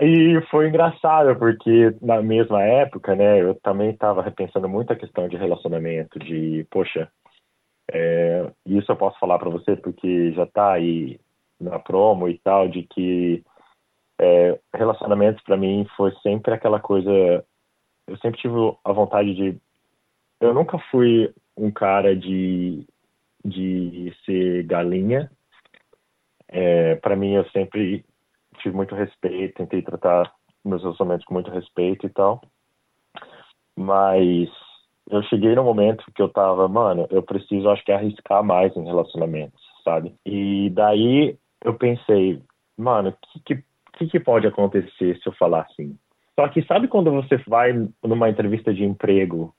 e 0.00 0.40
foi 0.50 0.68
engraçado, 0.68 1.38
porque 1.38 1.94
na 2.00 2.22
mesma 2.22 2.62
época, 2.62 3.14
né, 3.14 3.42
eu 3.42 3.54
também 3.56 3.90
estava 3.90 4.22
repensando 4.22 4.66
muito 4.66 4.90
a 4.90 4.96
questão 4.96 5.28
de 5.28 5.36
relacionamento, 5.36 6.18
de, 6.18 6.66
poxa, 6.70 7.10
é, 7.92 8.50
isso 8.64 8.90
eu 8.90 8.96
posso 8.96 9.18
falar 9.18 9.38
para 9.38 9.50
você 9.50 9.76
porque 9.76 10.32
já 10.32 10.46
tá 10.46 10.72
aí 10.72 11.20
na 11.60 11.78
promo 11.78 12.26
e 12.26 12.38
tal, 12.38 12.68
de 12.68 12.84
que 12.84 13.44
é, 14.18 14.58
relacionamentos 14.74 15.42
para 15.42 15.56
mim 15.56 15.86
foi 15.96 16.12
sempre 16.22 16.54
aquela 16.54 16.80
coisa. 16.80 17.10
Eu 18.06 18.16
sempre 18.18 18.40
tive 18.40 18.54
a 18.84 18.92
vontade 18.92 19.34
de. 19.34 19.58
Eu 20.40 20.54
nunca 20.54 20.78
fui 20.90 21.32
um 21.56 21.70
cara 21.70 22.14
de, 22.14 22.86
de 23.44 24.14
ser 24.24 24.64
galinha. 24.64 25.30
É, 26.48 26.94
para 26.96 27.16
mim, 27.16 27.32
eu 27.34 27.44
sempre 27.50 28.04
tive 28.58 28.74
muito 28.74 28.94
respeito, 28.94 29.56
tentei 29.56 29.82
tratar 29.82 30.32
meus 30.64 30.82
relacionamentos 30.82 31.24
com 31.26 31.34
muito 31.34 31.50
respeito 31.50 32.06
e 32.06 32.10
tal. 32.10 32.40
Mas 33.76 34.48
eu 35.10 35.22
cheguei 35.24 35.54
no 35.54 35.64
momento 35.64 36.04
que 36.14 36.22
eu 36.22 36.28
tava, 36.28 36.68
mano, 36.68 37.06
eu 37.10 37.22
preciso, 37.22 37.68
acho 37.68 37.84
que, 37.84 37.92
arriscar 37.92 38.42
mais 38.42 38.74
em 38.76 38.84
relacionamentos, 38.84 39.60
sabe? 39.84 40.14
E 40.24 40.70
daí 40.70 41.38
eu 41.64 41.74
pensei, 41.74 42.42
mano, 42.76 43.16
que, 43.44 43.56
que 43.56 43.64
que, 43.96 44.06
que 44.06 44.20
pode 44.20 44.46
acontecer 44.46 45.18
se 45.18 45.26
eu 45.26 45.32
falar 45.32 45.62
assim? 45.62 45.96
Só 46.38 46.46
que 46.48 46.62
sabe 46.66 46.86
quando 46.86 47.10
você 47.10 47.36
vai 47.46 47.72
numa 48.04 48.28
entrevista 48.28 48.72
de 48.72 48.84
emprego 48.84 49.54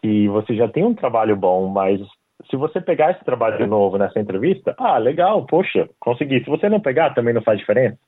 que 0.00 0.28
você 0.28 0.56
já 0.56 0.66
tem 0.66 0.84
um 0.84 0.94
trabalho 0.94 1.36
bom, 1.36 1.68
mas 1.68 2.00
se 2.48 2.56
você 2.56 2.80
pegar 2.80 3.12
esse 3.12 3.24
trabalho 3.24 3.58
de 3.58 3.66
novo 3.66 3.98
nessa 3.98 4.18
entrevista, 4.18 4.74
ah, 4.78 4.96
legal, 4.96 5.44
poxa, 5.44 5.88
consegui. 6.00 6.42
Se 6.42 6.48
você 6.48 6.68
não 6.70 6.80
pegar, 6.80 7.10
também 7.10 7.34
não 7.34 7.42
faz 7.42 7.58
diferença. 7.58 7.98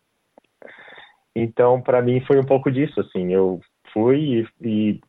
Então, 1.37 1.81
para 1.81 2.01
mim 2.01 2.21
foi 2.21 2.39
um 2.39 2.45
pouco 2.45 2.71
disso, 2.71 2.99
assim, 3.01 3.33
eu 3.33 3.61
fui 3.93 4.47
e, 4.63 4.67
e 4.67 5.01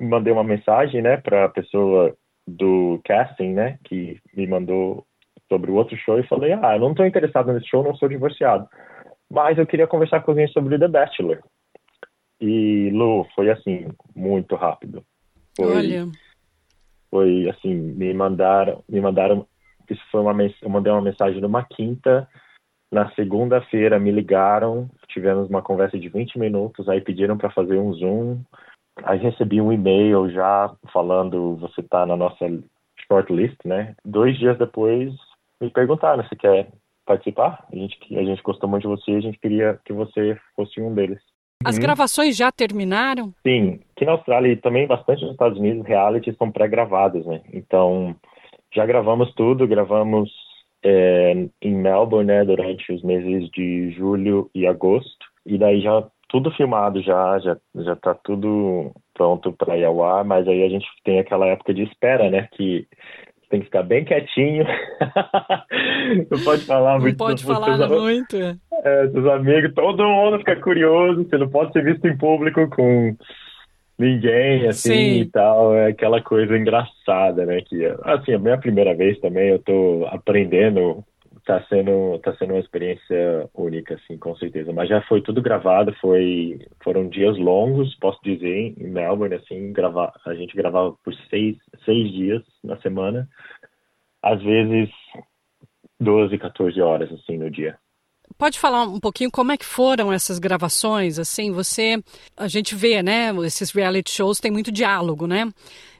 mandei 0.00 0.32
uma 0.32 0.44
mensagem, 0.44 1.02
né, 1.02 1.16
para 1.16 1.46
a 1.46 1.48
pessoa 1.48 2.14
do 2.46 3.00
casting, 3.04 3.52
né, 3.52 3.78
que 3.84 4.20
me 4.34 4.46
mandou 4.46 5.04
sobre 5.48 5.70
o 5.70 5.74
outro 5.74 5.96
show 5.96 6.18
e 6.18 6.26
falei, 6.26 6.52
ah, 6.52 6.76
eu 6.76 6.80
não 6.80 6.90
estou 6.90 7.06
interessado 7.06 7.52
nesse 7.52 7.68
show, 7.68 7.82
não 7.82 7.94
sou 7.94 8.08
divorciado, 8.08 8.68
mas 9.30 9.58
eu 9.58 9.66
queria 9.66 9.86
conversar 9.86 10.20
com 10.20 10.30
alguém 10.30 10.48
sobre 10.48 10.78
The 10.78 10.88
Bachelor. 10.88 11.40
E 12.40 12.90
Lu, 12.90 13.26
foi 13.34 13.50
assim, 13.50 13.88
muito 14.14 14.54
rápido. 14.54 15.04
Foi, 15.56 15.76
Olha. 15.76 16.08
Foi 17.10 17.48
assim, 17.48 17.74
me 17.74 18.12
mandaram, 18.14 18.82
me 18.88 19.00
mandaram, 19.00 19.46
isso 19.90 20.02
foi 20.10 20.20
uma 20.20 20.34
eu 20.42 20.70
mandei 20.70 20.92
uma 20.92 21.02
mensagem 21.02 21.40
numa 21.40 21.64
quinta, 21.64 22.28
na 22.90 23.10
segunda-feira 23.12 23.98
me 23.98 24.10
ligaram, 24.10 24.88
tivemos 25.08 25.48
uma 25.48 25.62
conversa 25.62 25.98
de 25.98 26.08
20 26.08 26.38
minutos, 26.38 26.88
aí 26.88 27.00
pediram 27.00 27.36
para 27.36 27.50
fazer 27.50 27.78
um 27.78 27.92
Zoom. 27.92 28.40
Aí 29.04 29.18
recebi 29.18 29.60
um 29.60 29.72
e-mail 29.72 30.30
já 30.30 30.74
falando 30.92 31.56
você 31.56 31.80
está 31.80 32.04
na 32.04 32.16
nossa 32.16 32.46
shortlist, 33.06 33.56
né? 33.64 33.94
Dois 34.04 34.38
dias 34.38 34.58
depois 34.58 35.12
me 35.60 35.70
perguntaram 35.70 36.26
se 36.28 36.36
quer 36.36 36.68
participar. 37.08 37.66
A 37.72 37.74
gente, 37.74 37.98
a 38.16 38.22
gente 38.22 38.42
gostou 38.42 38.68
muito 38.68 38.82
de 38.82 38.88
você, 38.88 39.12
a 39.12 39.20
gente 39.20 39.38
queria 39.38 39.80
que 39.84 39.92
você 39.92 40.38
fosse 40.54 40.80
um 40.80 40.94
deles. 40.94 41.18
As 41.64 41.76
uhum. 41.76 41.82
gravações 41.82 42.36
já 42.36 42.52
terminaram? 42.52 43.34
Sim, 43.44 43.80
aqui 43.96 44.04
na 44.04 44.12
Austrália 44.12 44.52
e 44.52 44.56
também 44.56 44.86
bastante 44.86 45.22
nos 45.22 45.32
Estados 45.32 45.58
Unidos, 45.58 45.86
reality 45.86 46.32
são 46.36 46.52
pré-gravados, 46.52 47.26
né? 47.26 47.40
Então, 47.52 48.14
já 48.72 48.86
gravamos 48.86 49.32
tudo, 49.34 49.66
gravamos 49.66 50.30
é, 50.84 51.48
em 51.60 51.74
Melbourne, 51.74 52.28
né, 52.28 52.44
durante 52.44 52.92
os 52.92 53.02
meses 53.02 53.50
de 53.50 53.90
julho 53.92 54.48
e 54.54 54.66
agosto, 54.66 55.26
e 55.44 55.58
daí 55.58 55.80
já 55.80 56.06
tudo 56.28 56.52
filmado 56.52 57.02
já, 57.02 57.38
já, 57.38 57.56
já 57.74 57.96
tá 57.96 58.14
tudo 58.14 58.92
pronto 59.14 59.50
para 59.52 59.76
ir 59.76 59.84
ao 59.84 60.04
ar, 60.04 60.24
mas 60.24 60.46
aí 60.46 60.62
a 60.62 60.68
gente 60.68 60.86
tem 61.02 61.18
aquela 61.18 61.46
época 61.46 61.72
de 61.74 61.82
espera, 61.82 62.30
né, 62.30 62.48
que 62.52 62.86
tem 63.48 63.60
que 63.60 63.66
ficar 63.66 63.82
bem 63.82 64.04
quietinho. 64.04 64.64
não 66.30 66.44
pode 66.44 66.64
falar 66.64 66.98
muito. 66.98 67.18
Não 67.18 67.26
pode 67.26 67.44
falar 67.44 67.88
muito. 67.88 68.36
É, 68.36 69.08
seus 69.08 69.26
amigos, 69.26 69.74
todo 69.74 70.06
mundo 70.06 70.38
fica 70.38 70.56
curioso, 70.56 71.24
você 71.24 71.38
não 71.38 71.48
pode 71.48 71.72
ser 71.72 71.82
visto 71.82 72.06
em 72.06 72.16
público 72.16 72.68
com 72.68 73.16
ninguém, 73.98 74.68
assim, 74.68 74.90
Sim. 74.90 75.20
e 75.22 75.26
tal, 75.26 75.74
é 75.74 75.88
aquela 75.88 76.22
coisa 76.22 76.56
engraçada, 76.56 77.44
né, 77.44 77.60
que, 77.62 77.84
assim, 78.04 78.32
a 78.32 78.38
minha 78.38 78.56
primeira 78.56 78.94
vez 78.94 79.18
também, 79.18 79.48
eu 79.48 79.58
tô 79.58 80.06
aprendendo, 80.10 81.02
tá 81.48 81.64
sendo, 81.66 82.18
tá 82.18 82.36
sendo 82.36 82.52
uma 82.52 82.60
experiência 82.60 83.48
única, 83.54 83.94
assim, 83.94 84.18
com 84.18 84.36
certeza, 84.36 84.70
mas 84.70 84.86
já 84.86 85.00
foi 85.08 85.22
tudo 85.22 85.40
gravado, 85.40 85.96
foi, 85.98 86.60
foram 86.84 87.08
dias 87.08 87.38
longos, 87.38 87.94
posso 87.94 88.20
dizer, 88.22 88.74
em 88.78 88.86
Melbourne, 88.86 89.34
assim, 89.34 89.72
gravar, 89.72 90.12
a 90.26 90.34
gente 90.34 90.54
gravava 90.54 90.94
por 91.02 91.14
seis, 91.30 91.56
seis 91.86 92.12
dias 92.12 92.42
na 92.62 92.78
semana, 92.82 93.26
às 94.22 94.42
vezes 94.42 94.90
12, 95.98 96.36
14 96.36 96.78
horas, 96.82 97.10
assim, 97.12 97.38
no 97.38 97.50
dia 97.50 97.78
pode 98.36 98.58
falar 98.58 98.82
um 98.82 99.00
pouquinho 99.00 99.30
como 99.30 99.50
é 99.50 99.56
que 99.56 99.64
foram 99.64 100.12
essas 100.12 100.38
gravações? 100.38 101.18
Assim, 101.18 101.50
você, 101.50 102.00
a 102.36 102.46
gente 102.46 102.74
vê, 102.74 103.02
né? 103.02 103.34
Esses 103.44 103.72
reality 103.72 104.12
shows 104.12 104.38
tem 104.38 104.50
muito 104.50 104.70
diálogo, 104.70 105.26
né? 105.26 105.50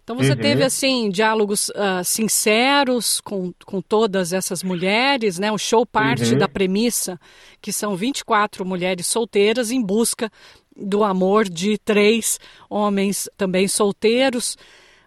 Então 0.09 0.17
você 0.17 0.31
uhum. 0.31 0.39
teve 0.39 0.65
assim 0.65 1.11
diálogos 1.11 1.69
uh, 1.69 2.03
sinceros 2.03 3.21
com, 3.21 3.53
com 3.67 3.83
todas 3.83 4.33
essas 4.33 4.63
mulheres, 4.63 5.39
né? 5.39 5.53
O 5.53 5.59
show 5.59 5.85
parte 5.85 6.33
uhum. 6.33 6.39
da 6.39 6.49
premissa 6.49 7.21
que 7.61 7.71
são 7.71 7.95
24 7.95 8.65
mulheres 8.65 9.07
solteiras 9.07 9.71
em 9.71 9.83
busca 9.85 10.33
do 10.75 11.05
amor 11.05 11.47
de 11.47 11.77
três 11.77 12.41
homens 12.71 13.29
também 13.37 13.69
solteiros. 13.69 14.57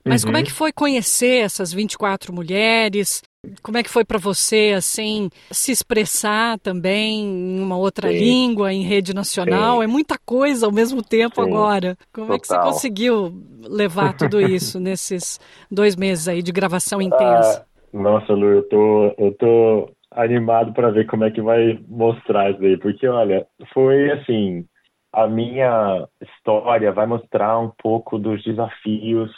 Mas 0.06 0.22
uhum. 0.22 0.28
como 0.28 0.38
é 0.38 0.42
uhum. 0.42 0.46
que 0.46 0.52
foi 0.52 0.72
conhecer 0.72 1.46
essas 1.46 1.74
24 1.74 2.32
mulheres? 2.32 3.24
Como 3.63 3.77
é 3.77 3.84
que 3.84 3.89
foi 3.89 4.06
para 4.06 4.19
você, 4.19 4.73
assim, 4.77 5.30
se 5.51 5.71
expressar 5.71 6.60
também 6.60 7.21
em 7.21 7.60
uma 7.60 7.75
outra 7.75 8.12
Sim. 8.12 8.17
língua, 8.17 8.71
em 8.71 8.84
rede 8.84 9.15
nacional? 9.15 9.77
Sim. 9.77 9.84
É 9.84 9.88
muita 9.88 10.15
coisa 10.23 10.67
ao 10.67 10.71
mesmo 10.71 11.01
tempo 11.01 11.41
Sim. 11.41 11.47
agora. 11.47 11.97
Como 12.13 12.27
Total. 12.27 12.36
é 12.36 12.39
que 12.39 12.47
você 12.47 12.60
conseguiu 12.60 13.34
levar 13.67 14.13
tudo 14.13 14.39
isso 14.45 14.80
nesses 14.80 15.39
dois 15.71 15.95
meses 15.95 16.27
aí 16.27 16.43
de 16.43 16.51
gravação 16.51 17.01
intensa? 17.01 17.62
Ah, 17.62 17.65
nossa, 17.91 18.32
Lu, 18.34 18.45
eu 18.45 18.63
tô, 18.69 19.15
eu 19.17 19.34
tô 19.34 19.89
animado 20.12 20.71
para 20.73 20.91
ver 20.91 21.08
como 21.08 21.23
é 21.23 21.32
que 21.32 21.41
vai 21.41 21.80
mostrar 21.88 22.51
isso 22.51 22.63
aí, 22.63 22.77
porque, 22.77 23.08
olha, 23.08 23.47
foi 23.73 24.12
assim, 24.12 24.65
a 25.12 25.27
minha 25.27 26.08
história 26.21 26.91
vai 26.91 27.08
mostrar 27.08 27.58
um 27.58 27.71
pouco 27.82 28.19
dos 28.19 28.43
desafios 28.43 29.32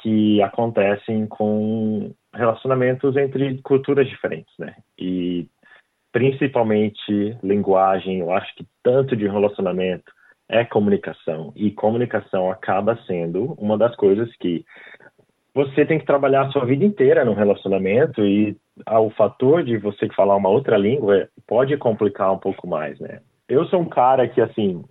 que 0.00 0.42
acontecem 0.42 1.26
com 1.26 2.12
relacionamentos 2.34 3.16
entre 3.16 3.60
culturas 3.62 4.08
diferentes, 4.08 4.52
né? 4.58 4.76
E 4.98 5.48
principalmente 6.12 7.36
linguagem, 7.42 8.20
eu 8.20 8.32
acho 8.32 8.54
que 8.54 8.66
tanto 8.82 9.16
de 9.16 9.26
relacionamento 9.28 10.12
é 10.48 10.64
comunicação 10.64 11.52
e 11.54 11.70
comunicação 11.70 12.50
acaba 12.50 12.98
sendo 13.06 13.54
uma 13.54 13.78
das 13.78 13.94
coisas 13.94 14.28
que 14.36 14.64
você 15.54 15.84
tem 15.84 15.98
que 15.98 16.06
trabalhar 16.06 16.42
a 16.42 16.50
sua 16.50 16.64
vida 16.64 16.84
inteira 16.84 17.24
no 17.24 17.34
relacionamento 17.34 18.24
e 18.24 18.56
o 18.86 19.10
fator 19.10 19.62
de 19.62 19.76
você 19.76 20.08
falar 20.10 20.36
uma 20.36 20.48
outra 20.48 20.76
língua 20.76 21.28
pode 21.46 21.76
complicar 21.76 22.32
um 22.32 22.38
pouco 22.38 22.66
mais, 22.66 22.98
né? 23.00 23.20
Eu 23.48 23.64
sou 23.66 23.80
um 23.80 23.88
cara 23.88 24.28
que 24.28 24.40
assim, 24.40 24.84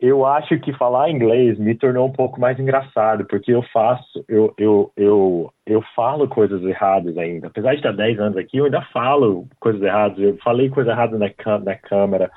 eu 0.00 0.24
acho 0.24 0.58
que 0.60 0.72
falar 0.72 1.10
inglês 1.10 1.58
me 1.58 1.74
tornou 1.74 2.08
um 2.08 2.12
pouco 2.12 2.40
mais 2.40 2.58
engraçado, 2.58 3.26
porque 3.26 3.52
eu 3.52 3.62
faço, 3.72 4.24
eu, 4.26 4.54
eu, 4.56 4.90
eu, 4.96 5.52
eu 5.66 5.82
falo 5.94 6.26
coisas 6.26 6.62
erradas 6.64 7.18
ainda. 7.18 7.48
Apesar 7.48 7.72
de 7.72 7.76
estar 7.76 7.92
10 7.92 8.18
anos 8.18 8.38
aqui, 8.38 8.56
eu 8.56 8.64
ainda 8.64 8.80
falo 8.92 9.46
coisas 9.60 9.82
erradas. 9.82 10.18
Eu 10.18 10.38
falei 10.38 10.70
coisa 10.70 10.92
errada 10.92 11.18
na, 11.18 11.30
na 11.58 11.74
câmera, 11.74 12.30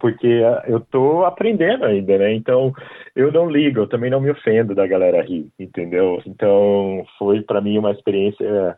porque 0.00 0.40
eu 0.66 0.80
tô 0.80 1.24
aprendendo 1.24 1.84
ainda, 1.84 2.18
né? 2.18 2.34
Então, 2.34 2.72
eu 3.14 3.30
não 3.30 3.48
ligo, 3.48 3.78
eu 3.78 3.86
também 3.86 4.10
não 4.10 4.20
me 4.20 4.30
ofendo 4.30 4.74
da 4.74 4.86
galera 4.86 5.22
rir, 5.22 5.52
entendeu? 5.56 6.20
Então, 6.26 7.06
foi 7.16 7.42
para 7.42 7.60
mim 7.60 7.78
uma 7.78 7.92
experiência 7.92 8.76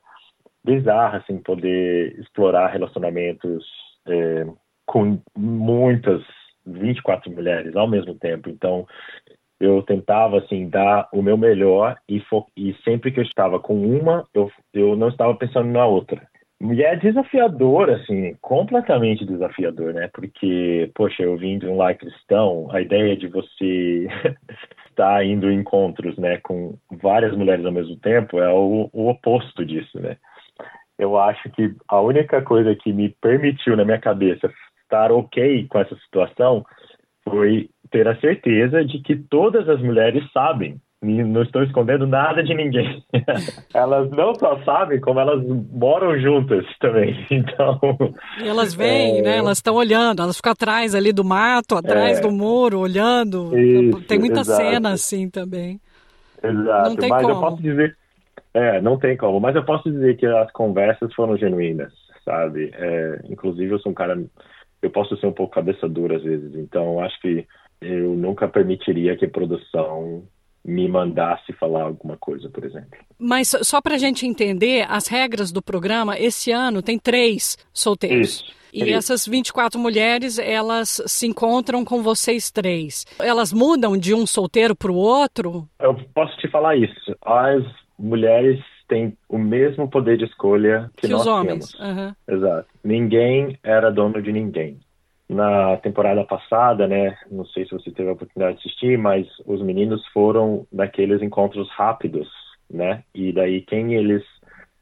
bizarra, 0.62 1.18
assim, 1.18 1.38
poder 1.38 2.18
explorar 2.20 2.68
relacionamentos 2.68 3.64
é, 4.06 4.46
com 4.84 5.18
muitas 5.34 6.22
24 6.66 7.30
mulheres 7.30 7.74
ao 7.76 7.88
mesmo 7.88 8.14
tempo. 8.14 8.48
Então, 8.48 8.86
eu 9.60 9.82
tentava 9.82 10.38
assim 10.38 10.68
dar 10.68 11.08
o 11.12 11.22
meu 11.22 11.36
melhor 11.36 11.96
e, 12.08 12.22
e 12.56 12.74
sempre 12.82 13.12
que 13.12 13.20
eu 13.20 13.24
estava 13.24 13.60
com 13.60 13.74
uma, 13.74 14.26
eu, 14.32 14.50
eu 14.72 14.96
não 14.96 15.08
estava 15.08 15.34
pensando 15.34 15.68
na 15.68 15.84
outra. 15.84 16.26
E 16.62 16.82
é 16.82 16.94
desafiador, 16.94 17.88
assim, 17.88 18.36
completamente 18.40 19.24
desafiador, 19.24 19.94
né? 19.94 20.10
Porque, 20.12 20.90
poxa, 20.94 21.22
eu 21.22 21.36
vim 21.36 21.58
de 21.58 21.66
um 21.66 21.76
lar 21.76 21.96
cristão, 21.96 22.68
a 22.70 22.82
ideia 22.82 23.16
de 23.16 23.28
você 23.28 24.06
estar 24.90 25.24
indo 25.24 25.50
em 25.50 25.60
encontros, 25.60 26.18
né, 26.18 26.38
com 26.42 26.76
várias 27.02 27.34
mulheres 27.34 27.64
ao 27.64 27.72
mesmo 27.72 27.96
tempo 27.96 28.38
é 28.38 28.52
o, 28.52 28.90
o 28.92 29.08
oposto 29.08 29.64
disso, 29.64 29.98
né? 30.00 30.16
Eu 30.98 31.16
acho 31.16 31.48
que 31.52 31.74
a 31.88 31.98
única 31.98 32.42
coisa 32.42 32.74
que 32.74 32.92
me 32.92 33.08
permitiu 33.22 33.74
na 33.74 33.86
minha 33.86 33.98
cabeça 33.98 34.52
estar 34.90 35.12
ok 35.12 35.66
com 35.68 35.78
essa 35.78 35.94
situação 35.96 36.64
foi 37.24 37.70
ter 37.90 38.08
a 38.08 38.18
certeza 38.20 38.84
de 38.84 39.00
que 39.00 39.16
todas 39.16 39.68
as 39.68 39.80
mulheres 39.80 40.22
sabem. 40.32 40.80
Não 41.02 41.42
estou 41.42 41.62
escondendo 41.62 42.06
nada 42.06 42.42
de 42.42 42.54
ninguém. 42.54 43.02
elas 43.72 44.10
não 44.10 44.34
só 44.34 44.62
sabem, 44.64 45.00
como 45.00 45.18
elas 45.18 45.42
moram 45.72 46.18
juntas 46.20 46.66
também. 46.78 47.16
Então. 47.30 47.80
E 48.38 48.46
elas 48.46 48.74
vêm, 48.74 49.20
é... 49.20 49.22
né? 49.22 49.36
Elas 49.38 49.58
estão 49.58 49.76
olhando, 49.76 50.22
elas 50.22 50.36
ficam 50.36 50.52
atrás 50.52 50.94
ali 50.94 51.10
do 51.10 51.24
mato, 51.24 51.74
atrás 51.76 52.18
é... 52.18 52.20
do 52.20 52.30
muro, 52.30 52.80
olhando. 52.80 53.56
Isso, 53.58 54.02
tem 54.02 54.18
muita 54.18 54.40
exato. 54.40 54.62
cena 54.62 54.92
assim 54.92 55.30
também. 55.30 55.80
Exato. 56.42 56.90
Não 56.90 56.96
tem 56.96 57.08
Mas 57.08 57.22
como. 57.22 57.34
eu 57.34 57.40
posso 57.40 57.62
dizer. 57.62 57.96
É, 58.52 58.80
não 58.82 58.98
tem 58.98 59.16
como. 59.16 59.40
Mas 59.40 59.56
eu 59.56 59.64
posso 59.64 59.90
dizer 59.90 60.16
que 60.16 60.26
as 60.26 60.50
conversas 60.52 61.14
foram 61.14 61.36
genuínas, 61.36 61.92
sabe? 62.24 62.70
É, 62.74 63.20
inclusive, 63.30 63.72
eu 63.72 63.78
sou 63.78 63.92
um 63.92 63.94
cara 63.94 64.20
eu 64.82 64.90
posso 64.90 65.16
ser 65.16 65.26
um 65.26 65.32
pouco 65.32 65.54
cabeça 65.54 65.88
dura 65.88 66.16
às 66.16 66.22
vezes. 66.22 66.54
Então, 66.54 67.00
acho 67.00 67.20
que 67.20 67.46
eu 67.80 68.14
nunca 68.14 68.48
permitiria 68.48 69.16
que 69.16 69.24
a 69.24 69.30
produção 69.30 70.24
me 70.64 70.86
mandasse 70.88 71.52
falar 71.54 71.82
alguma 71.84 72.16
coisa, 72.16 72.48
por 72.50 72.64
exemplo. 72.64 72.98
Mas 73.18 73.54
só 73.62 73.80
para 73.80 73.94
a 73.94 73.98
gente 73.98 74.26
entender 74.26 74.86
as 74.88 75.06
regras 75.06 75.50
do 75.50 75.62
programa, 75.62 76.18
esse 76.18 76.52
ano 76.52 76.82
tem 76.82 76.98
três 76.98 77.56
solteiros. 77.72 78.42
Isso. 78.42 78.60
E 78.72 78.82
Isso. 78.84 78.94
essas 78.94 79.26
24 79.26 79.80
mulheres, 79.80 80.38
elas 80.38 81.02
se 81.06 81.26
encontram 81.26 81.84
com 81.84 82.02
vocês 82.02 82.50
três. 82.50 83.04
Elas 83.18 83.52
mudam 83.52 83.96
de 83.96 84.14
um 84.14 84.24
solteiro 84.26 84.76
para 84.76 84.92
o 84.92 84.96
outro? 84.96 85.68
Eu 85.80 85.94
posso 86.14 86.36
te 86.36 86.48
falar 86.48 86.76
isso. 86.76 87.16
As 87.24 87.64
mulheres 87.98 88.60
têm 88.90 89.16
o 89.28 89.38
mesmo 89.38 89.88
poder 89.88 90.18
de 90.18 90.24
escolha 90.24 90.90
que, 90.96 91.06
que 91.06 91.12
nós 91.12 91.22
os 91.22 91.26
homens. 91.26 91.72
temos. 91.72 91.98
Uhum. 91.98 92.14
Exato. 92.28 92.68
Ninguém 92.84 93.56
era 93.62 93.90
dono 93.90 94.20
de 94.20 94.32
ninguém 94.32 94.78
na 95.28 95.76
temporada 95.76 96.24
passada, 96.24 96.88
né? 96.88 97.16
Não 97.30 97.46
sei 97.46 97.64
se 97.64 97.70
você 97.70 97.92
teve 97.92 98.08
a 98.08 98.14
oportunidade 98.14 98.58
de 98.58 98.66
assistir, 98.66 98.98
mas 98.98 99.28
os 99.46 99.62
meninos 99.62 100.04
foram 100.08 100.66
naqueles 100.72 101.22
encontros 101.22 101.70
rápidos, 101.70 102.28
né? 102.68 103.04
E 103.14 103.32
daí 103.32 103.62
quem 103.62 103.94
eles 103.94 104.24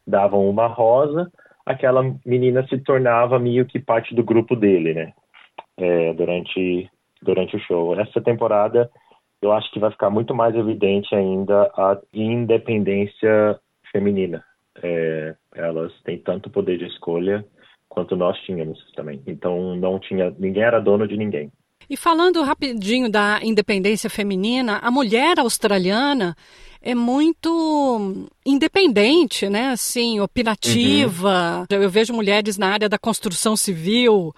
davam 0.07 0.49
uma 0.49 0.67
rosa, 0.67 1.31
aquela 1.67 2.03
menina 2.25 2.67
se 2.67 2.79
tornava 2.79 3.39
meio 3.39 3.67
que 3.67 3.79
parte 3.79 4.15
do 4.15 4.25
grupo 4.25 4.57
dele, 4.57 4.95
né? 4.95 5.13
É, 5.77 6.15
durante 6.15 6.91
durante 7.21 7.57
o 7.57 7.61
show. 7.61 8.01
Essa 8.01 8.21
temporada 8.21 8.91
eu 9.43 9.53
acho 9.53 9.71
que 9.71 9.79
vai 9.79 9.91
ficar 9.91 10.11
muito 10.11 10.35
mais 10.35 10.55
evidente 10.55 11.15
ainda 11.15 11.71
a 11.77 11.99
independência 12.13 13.61
feminina. 13.91 14.45
É, 14.83 15.35
elas 15.55 15.93
têm 16.05 16.19
tanto 16.19 16.51
poder 16.51 16.79
de 16.79 16.87
escolha 16.87 17.45
quanto 17.89 18.17
nós 18.17 18.39
tínhamos 18.43 18.79
também. 18.95 19.23
Então 19.27 19.75
não 19.77 19.99
tinha 19.99 20.31
ninguém 20.39 20.63
era 20.63 20.81
dono 20.81 21.07
de 21.07 21.17
ninguém. 21.17 21.51
E 21.91 21.97
falando 21.97 22.43
rapidinho 22.43 23.11
da 23.11 23.41
independência 23.43 24.11
feminina, 24.11 24.79
a 24.83 24.91
mulher 24.91 25.39
australiana 25.39 26.37
é 26.83 26.95
muito 26.95 28.29
independente, 28.45 29.49
né? 29.49 29.71
Assim, 29.71 30.21
opinativa. 30.21 31.67
Uhum. 31.71 31.83
Eu 31.83 31.91
vejo 31.91 32.13
mulheres 32.13 32.59
na 32.59 32.69
área 32.69 32.89
da 32.89 32.99
construção 32.99 33.57
civil, 33.57 34.35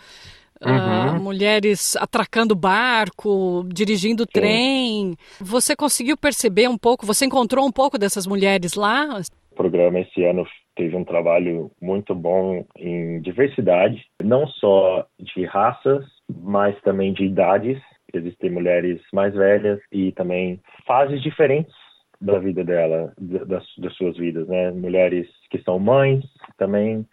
uhum. 0.61 1.17
uh, 1.17 1.21
mulheres 1.21 1.97
atracando 1.97 2.55
barco, 2.55 3.67
dirigindo 3.69 4.23
Sim. 4.23 4.31
trem. 4.33 5.17
Você 5.41 5.75
conseguiu 5.75 6.17
perceber 6.17 6.69
um 6.69 6.79
pouco? 6.79 7.05
Você 7.05 7.27
encontrou 7.27 7.67
um 7.67 7.73
pouco 7.73 7.99
dessas 7.99 8.27
mulheres 8.27 8.75
lá? 8.75 9.21
Programa 9.61 10.01
esse 10.01 10.25
ano 10.25 10.46
teve 10.75 10.96
um 10.96 11.05
trabalho 11.05 11.70
muito 11.83 12.14
bom 12.14 12.64
em 12.79 13.20
diversidade, 13.20 14.07
não 14.25 14.46
só 14.46 15.07
de 15.18 15.44
raças, 15.44 16.03
mas 16.27 16.81
também 16.81 17.12
de 17.12 17.27
idades. 17.27 17.79
Existem 18.14 18.49
mulheres 18.49 19.03
mais 19.12 19.35
velhas 19.35 19.79
e 19.92 20.12
também 20.12 20.59
fases 20.87 21.23
diferentes 21.23 21.75
da 22.18 22.38
vida 22.38 22.64
dela, 22.64 23.12
das, 23.18 23.62
das 23.77 23.94
suas 23.96 24.16
vidas, 24.16 24.49
né? 24.49 24.70
Mulheres 24.70 25.29
que 25.51 25.59
são 25.62 25.79
mães 25.79 26.25
também. 26.57 27.07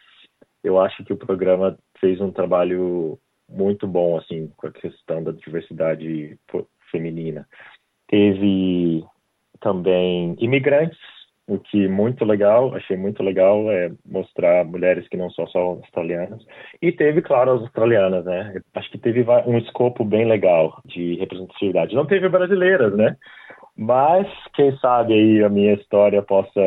Eu 0.63 0.79
acho 0.79 1.03
que 1.03 1.11
o 1.11 1.17
programa 1.17 1.77
fez 1.99 2.21
um 2.21 2.31
trabalho 2.31 3.19
muito 3.49 3.85
bom, 3.85 4.15
assim, 4.15 4.49
com 4.55 4.67
a 4.67 4.71
questão 4.71 5.21
da 5.21 5.33
diversidade 5.33 6.39
feminina. 6.89 7.45
Teve 8.07 9.03
também 9.59 10.37
imigrantes 10.39 11.16
o 11.47 11.57
que 11.57 11.87
muito 11.87 12.25
legal, 12.25 12.75
achei 12.75 12.97
muito 12.97 13.23
legal 13.23 13.71
é 13.71 13.89
mostrar 14.05 14.65
mulheres 14.65 15.07
que 15.07 15.15
não 15.15 15.29
são 15.31 15.47
só 15.47 15.59
australianas. 15.59 16.45
E 16.81 16.91
teve, 16.91 17.21
claro, 17.21 17.53
as 17.53 17.61
australianas, 17.61 18.25
né? 18.25 18.61
Acho 18.75 18.91
que 18.91 18.97
teve 18.97 19.25
um 19.45 19.57
escopo 19.57 20.03
bem 20.03 20.27
legal 20.27 20.81
de 20.85 21.15
representatividade. 21.15 21.95
Não 21.95 22.05
teve 22.05 22.27
brasileiras, 22.27 22.95
né? 22.97 23.15
Mas 23.77 24.27
quem 24.55 24.75
sabe 24.79 25.13
aí 25.13 25.43
a 25.43 25.49
minha 25.49 25.73
história 25.75 26.21
possa. 26.21 26.59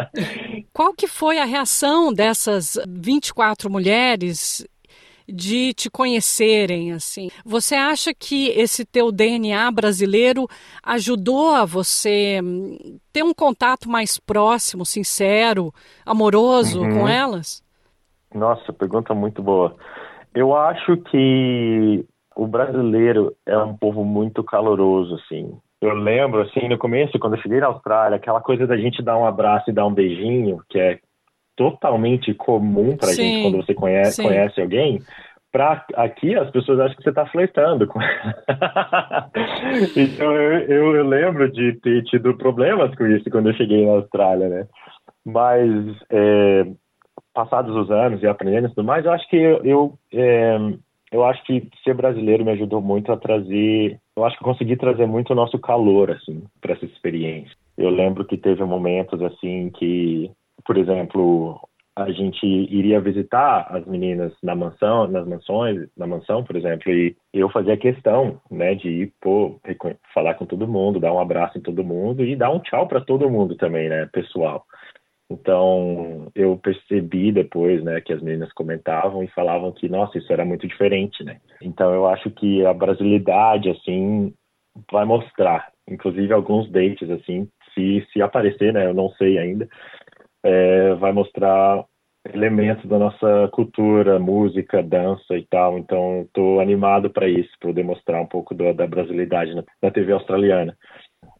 Qual 0.72 0.92
que 0.94 1.08
foi 1.08 1.38
a 1.38 1.44
reação 1.44 2.12
dessas 2.12 2.78
24 2.86 3.70
mulheres 3.70 4.64
de 5.28 5.74
te 5.74 5.90
conhecerem, 5.90 6.92
assim. 6.92 7.28
Você 7.44 7.74
acha 7.74 8.12
que 8.14 8.48
esse 8.50 8.84
teu 8.84 9.10
DNA 9.10 9.70
brasileiro 9.70 10.46
ajudou 10.82 11.54
a 11.54 11.64
você 11.64 12.40
hum, 12.42 12.98
ter 13.12 13.22
um 13.22 13.34
contato 13.34 13.88
mais 13.88 14.18
próximo, 14.18 14.84
sincero, 14.84 15.72
amoroso 16.04 16.82
uhum. 16.82 17.00
com 17.00 17.08
elas? 17.08 17.62
Nossa, 18.34 18.72
pergunta 18.72 19.14
muito 19.14 19.42
boa. 19.42 19.74
Eu 20.34 20.54
acho 20.54 20.96
que 20.98 22.04
o 22.36 22.46
brasileiro 22.46 23.34
é 23.46 23.56
um 23.56 23.76
povo 23.76 24.04
muito 24.04 24.44
caloroso, 24.44 25.14
assim. 25.14 25.58
Eu 25.80 25.94
lembro, 25.94 26.42
assim, 26.42 26.68
no 26.68 26.78
começo, 26.78 27.18
quando 27.18 27.36
eu 27.36 27.42
cheguei 27.42 27.60
na 27.60 27.66
Austrália, 27.66 28.16
aquela 28.16 28.40
coisa 28.40 28.66
da 28.66 28.76
gente 28.76 29.02
dar 29.02 29.16
um 29.18 29.26
abraço 29.26 29.70
e 29.70 29.72
dar 29.72 29.86
um 29.86 29.92
beijinho, 29.92 30.62
que 30.68 30.78
é 30.78 30.98
totalmente 31.56 32.32
comum 32.34 32.96
pra 32.96 33.08
Sim. 33.08 33.22
gente 33.22 33.42
quando 33.42 33.56
você 33.56 33.74
conhece, 33.74 34.22
conhece 34.22 34.60
alguém, 34.60 35.02
pra 35.50 35.84
aqui 35.94 36.34
as 36.36 36.50
pessoas 36.50 36.78
acham 36.80 36.96
que 36.96 37.02
você 37.02 37.12
tá 37.12 37.26
flertando 37.26 37.86
com 37.86 37.98
Então 39.96 40.32
eu, 40.32 40.58
eu, 40.68 40.96
eu, 40.96 41.08
lembro 41.08 41.50
de 41.50 41.72
ter 41.80 42.04
tido 42.04 42.36
problemas 42.36 42.94
com 42.94 43.06
isso 43.06 43.30
quando 43.30 43.48
eu 43.48 43.54
cheguei 43.54 43.86
na 43.86 43.92
Austrália, 43.92 44.48
né? 44.48 44.66
Mas 45.24 45.68
é, 46.10 46.66
passados 47.32 47.74
os 47.74 47.90
anos 47.90 48.22
e 48.22 48.26
aprendendo 48.26 48.66
e 48.66 48.70
tudo 48.70 48.84
mais, 48.84 49.04
eu 49.04 49.12
acho 49.12 49.28
que 49.28 49.36
eu, 49.36 49.64
eu, 49.64 49.98
é, 50.12 50.56
eu 51.12 51.24
acho 51.24 51.42
que 51.44 51.68
ser 51.84 51.94
brasileiro 51.94 52.44
me 52.44 52.52
ajudou 52.52 52.80
muito 52.80 53.10
a 53.10 53.16
trazer, 53.16 53.98
eu 54.16 54.24
acho 54.24 54.36
que 54.36 54.44
consegui 54.44 54.76
trazer 54.76 55.06
muito 55.06 55.32
o 55.32 55.36
nosso 55.36 55.58
calor, 55.58 56.10
assim, 56.10 56.44
para 56.60 56.72
essa 56.72 56.84
experiência. 56.84 57.56
Eu 57.76 57.90
lembro 57.90 58.24
que 58.24 58.36
teve 58.36 58.64
momentos, 58.64 59.20
assim, 59.22 59.70
que 59.70 60.30
por 60.66 60.76
exemplo, 60.76 61.60
a 61.96 62.10
gente 62.10 62.44
iria 62.44 63.00
visitar 63.00 63.66
as 63.70 63.86
meninas 63.86 64.32
na 64.42 64.54
mansão, 64.54 65.06
nas 65.08 65.26
mansões, 65.26 65.88
na 65.96 66.06
mansão, 66.06 66.44
por 66.44 66.54
exemplo, 66.54 66.92
e 66.92 67.16
eu 67.32 67.48
fazia 67.48 67.76
questão, 67.76 68.38
né, 68.50 68.74
de 68.74 68.88
ir 68.88 69.12
pô, 69.18 69.58
falar 70.12 70.34
com 70.34 70.44
todo 70.44 70.68
mundo, 70.68 71.00
dar 71.00 71.12
um 71.12 71.20
abraço 71.20 71.56
em 71.56 71.62
todo 71.62 71.82
mundo 71.82 72.22
e 72.22 72.36
dar 72.36 72.50
um 72.50 72.60
tchau 72.60 72.86
para 72.86 73.00
todo 73.00 73.30
mundo 73.30 73.56
também, 73.56 73.88
né, 73.88 74.06
pessoal. 74.12 74.66
Então, 75.30 76.30
eu 76.34 76.56
percebi 76.58 77.32
depois, 77.32 77.82
né, 77.82 78.00
que 78.00 78.12
as 78.12 78.22
meninas 78.22 78.52
comentavam 78.52 79.22
e 79.22 79.28
falavam 79.28 79.72
que, 79.72 79.88
nossa, 79.88 80.18
isso 80.18 80.32
era 80.32 80.44
muito 80.44 80.68
diferente, 80.68 81.24
né? 81.24 81.40
Então, 81.60 81.92
eu 81.92 82.06
acho 82.06 82.30
que 82.30 82.64
a 82.64 82.72
brasilidade, 82.72 83.70
assim, 83.70 84.32
vai 84.92 85.04
mostrar, 85.04 85.72
inclusive 85.88 86.32
alguns 86.32 86.70
dates, 86.70 87.10
assim, 87.10 87.48
se, 87.74 88.06
se 88.12 88.22
aparecer, 88.22 88.72
né, 88.72 88.86
eu 88.86 88.94
não 88.94 89.10
sei 89.10 89.38
ainda, 89.38 89.68
é, 90.44 90.94
vai 90.94 91.12
mostrar 91.12 91.84
elementos 92.32 92.88
da 92.88 92.98
nossa 92.98 93.48
cultura, 93.52 94.18
música, 94.18 94.82
dança 94.82 95.36
e 95.36 95.46
tal. 95.46 95.78
Então, 95.78 96.22
estou 96.22 96.60
animado 96.60 97.10
para 97.10 97.28
isso, 97.28 97.50
para 97.60 97.72
demonstrar 97.72 98.20
um 98.20 98.26
pouco 98.26 98.54
do, 98.54 98.72
da 98.72 98.86
brasilidade 98.86 99.54
na, 99.54 99.62
na, 99.82 99.90
TV 99.90 100.12
australiana. 100.12 100.76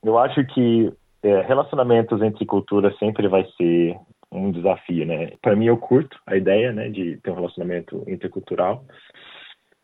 Eu 0.04 0.18
acho 0.18 0.44
que 0.46 0.92
é, 1.22 1.40
relacionamentos 1.42 2.20
entre 2.22 2.44
culturas 2.46 2.96
sempre 2.98 3.28
vai 3.28 3.44
ser 3.56 3.96
um 4.30 4.50
desafio, 4.50 5.06
né? 5.06 5.32
Para 5.40 5.56
mim, 5.56 5.66
eu 5.66 5.76
curto 5.76 6.18
a 6.26 6.36
ideia, 6.36 6.72
né, 6.72 6.88
de 6.88 7.16
ter 7.18 7.30
um 7.30 7.36
relacionamento 7.36 8.04
intercultural, 8.06 8.84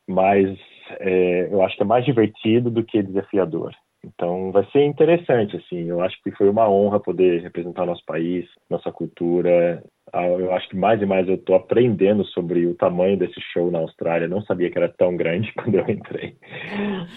mas 0.08 0.58
é, 1.00 1.48
eu 1.50 1.62
acho 1.62 1.76
que 1.76 1.82
é 1.82 1.86
mais 1.86 2.04
divertido 2.04 2.70
do 2.70 2.84
que 2.84 3.02
desafiador. 3.02 3.72
Então 4.04 4.50
vai 4.50 4.64
ser 4.70 4.84
interessante, 4.84 5.56
assim. 5.56 5.88
Eu 5.88 6.00
acho 6.00 6.20
que 6.22 6.30
foi 6.32 6.48
uma 6.48 6.68
honra 6.68 6.98
poder 6.98 7.40
representar 7.40 7.86
nosso 7.86 8.04
país, 8.04 8.46
nossa 8.68 8.90
cultura. 8.90 9.82
Ah, 10.12 10.26
eu 10.26 10.52
acho 10.52 10.68
que 10.68 10.76
mais 10.76 11.00
e 11.00 11.06
mais 11.06 11.28
eu 11.28 11.36
estou 11.36 11.54
aprendendo 11.54 12.24
sobre 12.26 12.66
o 12.66 12.74
tamanho 12.74 13.16
desse 13.16 13.40
show 13.52 13.70
na 13.70 13.78
Austrália. 13.78 14.28
Não 14.28 14.42
sabia 14.42 14.70
que 14.70 14.78
era 14.78 14.88
tão 14.88 15.16
grande 15.16 15.52
quando 15.56 15.76
eu 15.76 15.88
entrei. 15.88 16.36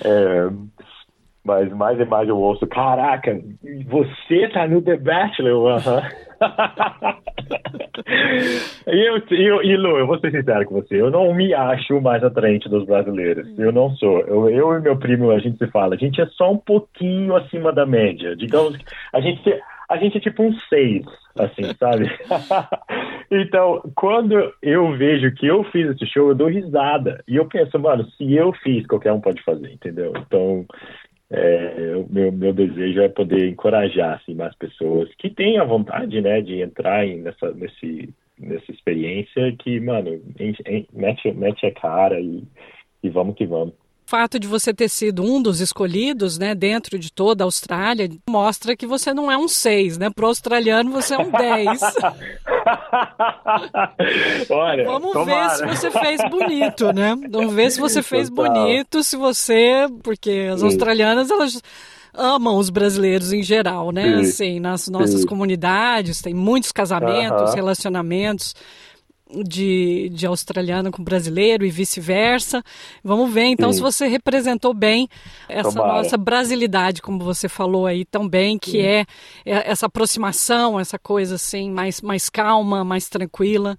É, 0.06 0.50
mas 1.46 1.72
mais 1.72 2.00
e 2.00 2.06
mais 2.06 2.28
eu 2.28 2.38
ouço, 2.38 2.66
caraca, 2.66 3.40
você 3.88 4.48
tá 4.50 4.68
no 4.68 4.82
The 4.82 4.98
Bachelor. 4.98 5.78
Uh 5.78 5.80
-huh. 6.42 7.16
e, 8.88 9.08
eu, 9.08 9.22
eu, 9.30 9.64
e 9.64 9.78
Lu, 9.78 9.98
eu 9.98 10.08
vou 10.08 10.20
ser 10.20 10.32
sincero 10.32 10.66
com 10.66 10.76
você, 10.76 11.00
eu 11.00 11.12
não 11.12 11.34
me 11.34 11.54
acho 11.54 12.02
mais 12.02 12.24
atraente 12.24 12.68
dos 12.68 12.86
brasileiros. 12.86 13.48
Eu 13.58 13.72
não 13.72 13.92
sou. 13.92 14.20
Eu, 14.22 14.50
eu 14.50 14.78
e 14.78 14.82
meu 14.82 14.98
primo, 14.98 15.32
a 15.32 15.40
gente 15.40 15.58
se 15.58 15.68
fala, 15.68 15.96
a 15.96 15.98
gente 15.98 16.20
é 16.20 16.26
só 16.28 16.52
um 16.52 16.58
pouquinho 16.58 17.36
acima 17.36 17.72
da 17.72 17.86
média. 17.86 18.36
Digamos 18.36 18.76
que 18.78 18.86
a 19.14 19.22
gente, 19.22 19.62
a 19.90 19.98
gente 19.98 20.18
é 20.18 20.22
tipo 20.22 20.44
um 20.44 20.54
seis, 20.68 21.06
assim, 21.38 21.64
sabe? 21.80 22.12
então, 23.32 23.82
quando 23.96 24.52
eu 24.62 24.98
vejo 24.98 25.32
que 25.36 25.46
eu 25.46 25.64
fiz 25.66 25.90
esse 25.90 26.06
show, 26.08 26.30
eu 26.30 26.36
dou 26.36 26.48
risada. 26.48 27.24
E 27.28 27.36
eu 27.36 27.46
penso, 27.46 27.78
mano, 27.80 28.06
se 28.12 28.34
eu 28.34 28.52
fiz, 28.64 28.86
qualquer 28.88 29.14
um 29.14 29.22
pode 29.22 29.42
fazer, 29.44 29.72
entendeu? 29.72 30.14
Então, 30.18 30.66
é, 31.32 31.96
o 31.96 32.08
meu, 32.12 32.32
meu 32.32 32.54
desejo 32.54 33.02
é 33.02 33.10
poder 33.10 33.50
encorajar 33.50 34.20
assim, 34.20 34.36
mais 34.36 34.56
pessoas 34.56 35.10
que 35.16 35.30
têm 35.30 35.58
a 35.58 35.64
vontade 35.64 36.22
né, 36.22 36.42
de 36.42 36.62
entrar 36.62 37.06
em, 37.06 37.22
nessa, 37.22 37.52
nesse, 37.52 38.14
nessa 38.40 38.72
experiência 38.72 39.56
que, 39.58 39.80
mano, 39.80 40.22
mete, 40.94 41.32
mete 41.34 41.66
a 41.66 41.74
cara 41.74 42.20
e, 42.20 42.44
e 43.02 43.10
vamos 43.10 43.36
que 43.36 43.46
vamos. 43.46 43.74
O 44.06 44.08
fato 44.08 44.40
de 44.40 44.48
você 44.48 44.72
ter 44.72 44.88
sido 44.88 45.24
um 45.24 45.42
dos 45.42 45.60
escolhidos, 45.60 46.38
né, 46.38 46.54
dentro 46.54 47.00
de 47.00 47.12
toda 47.12 47.44
a 47.44 47.46
Austrália, 47.46 48.08
mostra 48.30 48.78
que 48.78 48.86
você 48.86 49.16
não 49.16 49.32
é 49.32 49.38
um 49.38 49.48
seis, 49.48 49.98
né? 49.98 50.12
Pro 50.12 50.28
australiano 50.28 50.92
você 50.92 51.16
é 51.16 51.18
um 51.18 51.32
dez. 51.32 51.82
Olha, 54.48 54.84
Vamos 54.84 55.12
tomara. 55.12 55.66
ver 55.66 55.76
se 55.76 55.90
você 55.90 55.90
fez 55.90 56.22
bonito, 56.30 56.94
né? 56.94 57.16
Vamos 57.32 57.56
ver 57.56 57.72
se 57.72 57.80
você 57.80 58.04
fez 58.04 58.30
Total. 58.30 58.54
bonito, 58.54 59.04
se 59.04 59.18
você, 59.18 59.88
porque 60.04 60.50
as 60.54 60.60
Sim. 60.60 60.68
australianas 60.68 61.32
elas 61.32 61.60
amam 62.14 62.58
os 62.58 62.70
brasileiros 62.70 63.34
em 63.34 63.42
geral, 63.42 63.92
né? 63.92 64.04
Sim. 64.04 64.20
Assim, 64.20 64.60
nas 64.60 64.88
nossas 64.88 65.22
Sim. 65.22 65.28
comunidades 65.28 66.22
tem 66.22 66.36
muitos 66.36 66.72
casamentos, 66.72 67.48
Aham. 67.48 67.56
relacionamentos 67.56 68.54
de, 69.44 70.10
de 70.10 70.26
australiano 70.26 70.92
com 70.92 71.04
brasileiro 71.04 71.66
e 71.66 71.70
vice-versa. 71.70 72.64
Vamos 73.04 73.34
ver, 73.34 73.46
então, 73.46 73.72
Sim. 73.72 73.78
se 73.78 73.82
você 73.82 74.08
representou 74.08 74.74
bem 74.74 75.08
essa 75.50 75.74
Tomara. 75.74 75.98
nossa 75.98 76.18
brasilidade, 76.18 77.02
como 77.02 77.20
você 77.20 77.50
falou 77.50 77.86
aí 77.86 78.06
também, 78.06 78.58
que 78.58 78.82
é, 78.82 79.06
é 79.46 79.70
essa 79.72 79.88
aproximação, 79.88 80.80
essa 80.80 81.00
coisa 81.00 81.36
assim, 81.36 81.72
mais, 81.72 82.02
mais 82.02 82.30
calma, 82.30 82.84
mais 82.84 83.10
tranquila. 83.10 83.78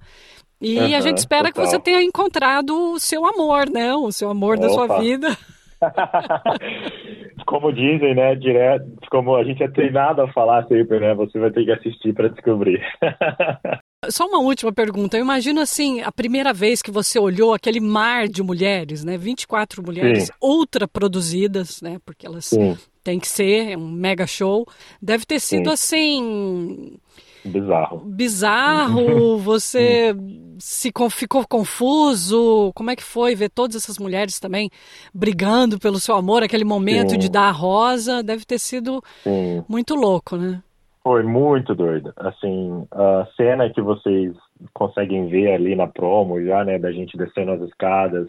E 0.61 0.79
a 0.79 0.81
Aham, 0.81 1.01
gente 1.01 1.19
espera 1.19 1.49
que 1.49 1.55
total. 1.55 1.71
você 1.71 1.79
tenha 1.79 2.03
encontrado 2.03 2.93
o 2.93 2.99
seu 2.99 3.25
amor, 3.27 3.69
né? 3.71 3.95
O 3.95 4.11
seu 4.11 4.31
amor 4.31 4.59
da 4.59 4.69
sua 4.71 4.85
Opa. 4.87 5.01
vida. 5.01 5.37
como 7.47 7.73
dizem, 7.73 8.15
né, 8.15 8.35
direto, 8.35 8.87
como 9.11 9.37
a 9.37 9.45
gente 9.45 9.63
é 9.63 9.69
treinado 9.69 10.23
a 10.23 10.33
falar 10.33 10.67
sempre, 10.67 10.99
né, 11.01 11.15
você 11.15 11.39
vai 11.39 11.51
ter 11.51 11.65
que 11.65 11.73
assistir 11.73 12.13
para 12.15 12.29
descobrir. 12.29 12.83
Só 14.11 14.27
uma 14.27 14.39
última 14.39 14.73
pergunta. 14.73 15.17
Eu 15.17 15.23
imagino 15.23 15.61
assim, 15.61 16.01
a 16.01 16.13
primeira 16.13 16.53
vez 16.53 16.83
que 16.83 16.91
você 16.91 17.19
olhou 17.19 17.55
aquele 17.55 17.81
mar 17.81 18.29
de 18.29 18.43
mulheres, 18.43 19.05
né? 19.05 19.17
24 19.17 19.83
mulheres 19.83 20.27
Sim. 20.27 20.33
ultra 20.41 20.87
produzidas, 20.89 21.81
né? 21.81 21.99
Porque 22.05 22.27
elas 22.27 22.47
Sim, 22.47 22.77
têm 23.03 23.19
que 23.19 23.29
ser, 23.29 23.73
é 23.73 23.77
um 23.77 23.91
mega 23.91 24.27
show. 24.27 24.67
Deve 25.01 25.25
ter 25.25 25.41
sido 25.41 25.69
Sim. 25.69 25.73
assim 25.73 26.99
bizarro. 27.45 27.99
bizarro, 28.05 29.39
você 29.39 30.15
se 30.59 30.93
ficou 31.11 31.47
confuso. 31.47 32.73
Como 32.75 32.91
é 32.91 32.97
que 32.97 33.05
foi 33.05 33.35
ver 33.35 33.51
todas 33.51 33.77
essas 33.77 33.99
mulheres 33.99 34.39
também 34.41 34.71
brigando 35.15 35.79
pelo 35.79 36.01
seu 36.01 36.15
amor, 36.17 36.43
aquele 36.43 36.65
momento 36.65 37.13
Sim. 37.13 37.19
de 37.19 37.29
dar 37.29 37.49
a 37.49 37.53
rosa, 37.53 38.23
deve 38.23 38.45
ter 38.45 38.59
sido 38.59 39.03
Sim. 39.23 39.65
muito 39.69 39.95
louco, 39.95 40.37
né? 40.37 40.63
Foi 41.07 41.23
muito 41.23 41.73
doido. 41.73 42.13
Assim, 42.17 42.85
a 42.91 43.29
cena 43.37 43.71
que 43.71 43.81
vocês 43.81 44.35
conseguem 44.75 45.29
ver 45.29 45.53
ali 45.53 45.77
na 45.77 45.87
promo 45.87 46.45
já, 46.45 46.65
né, 46.65 46.81
da 46.81 46.91
gente 46.91 47.17
descendo 47.17 47.53
as 47.53 47.61
escadas, 47.61 48.29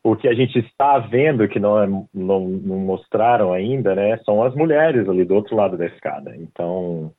o 0.00 0.14
que 0.14 0.28
a 0.28 0.32
gente 0.32 0.60
está 0.60 1.00
vendo 1.00 1.48
que 1.48 1.58
não, 1.58 1.82
é, 1.82 1.88
não, 1.88 2.06
não 2.14 2.78
mostraram 2.78 3.52
ainda, 3.52 3.96
né, 3.96 4.16
são 4.18 4.44
as 4.44 4.54
mulheres 4.54 5.08
ali 5.08 5.24
do 5.24 5.34
outro 5.34 5.56
lado 5.56 5.76
da 5.76 5.86
escada. 5.86 6.36
Então, 6.36 7.12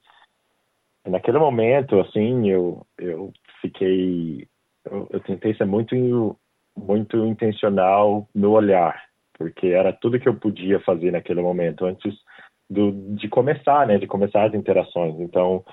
naquele 1.06 1.40
momento, 1.40 2.00
assim, 2.00 2.48
eu, 2.48 2.88
eu 2.98 3.34
fiquei, 3.62 4.48
eu, 4.90 5.10
eu 5.12 5.20
tentei 5.20 5.54
ser 5.56 5.66
muito, 5.66 6.38
muito 6.74 7.18
intencional 7.26 8.30
no 8.34 8.52
olhar, 8.52 8.98
porque 9.38 9.68
era 9.68 9.92
tudo 9.92 10.22
que 10.22 10.30
eu 10.30 10.36
podia 10.36 10.80
fazer 10.80 11.12
naquele 11.12 11.42
momento 11.42 11.84
antes 11.84 12.16
do, 12.70 12.92
de 13.16 13.28
começar, 13.28 13.88
né, 13.88 13.98
de 13.98 14.08
começar 14.08 14.46
as 14.46 14.54
interações. 14.54 15.20
Então, 15.20 15.64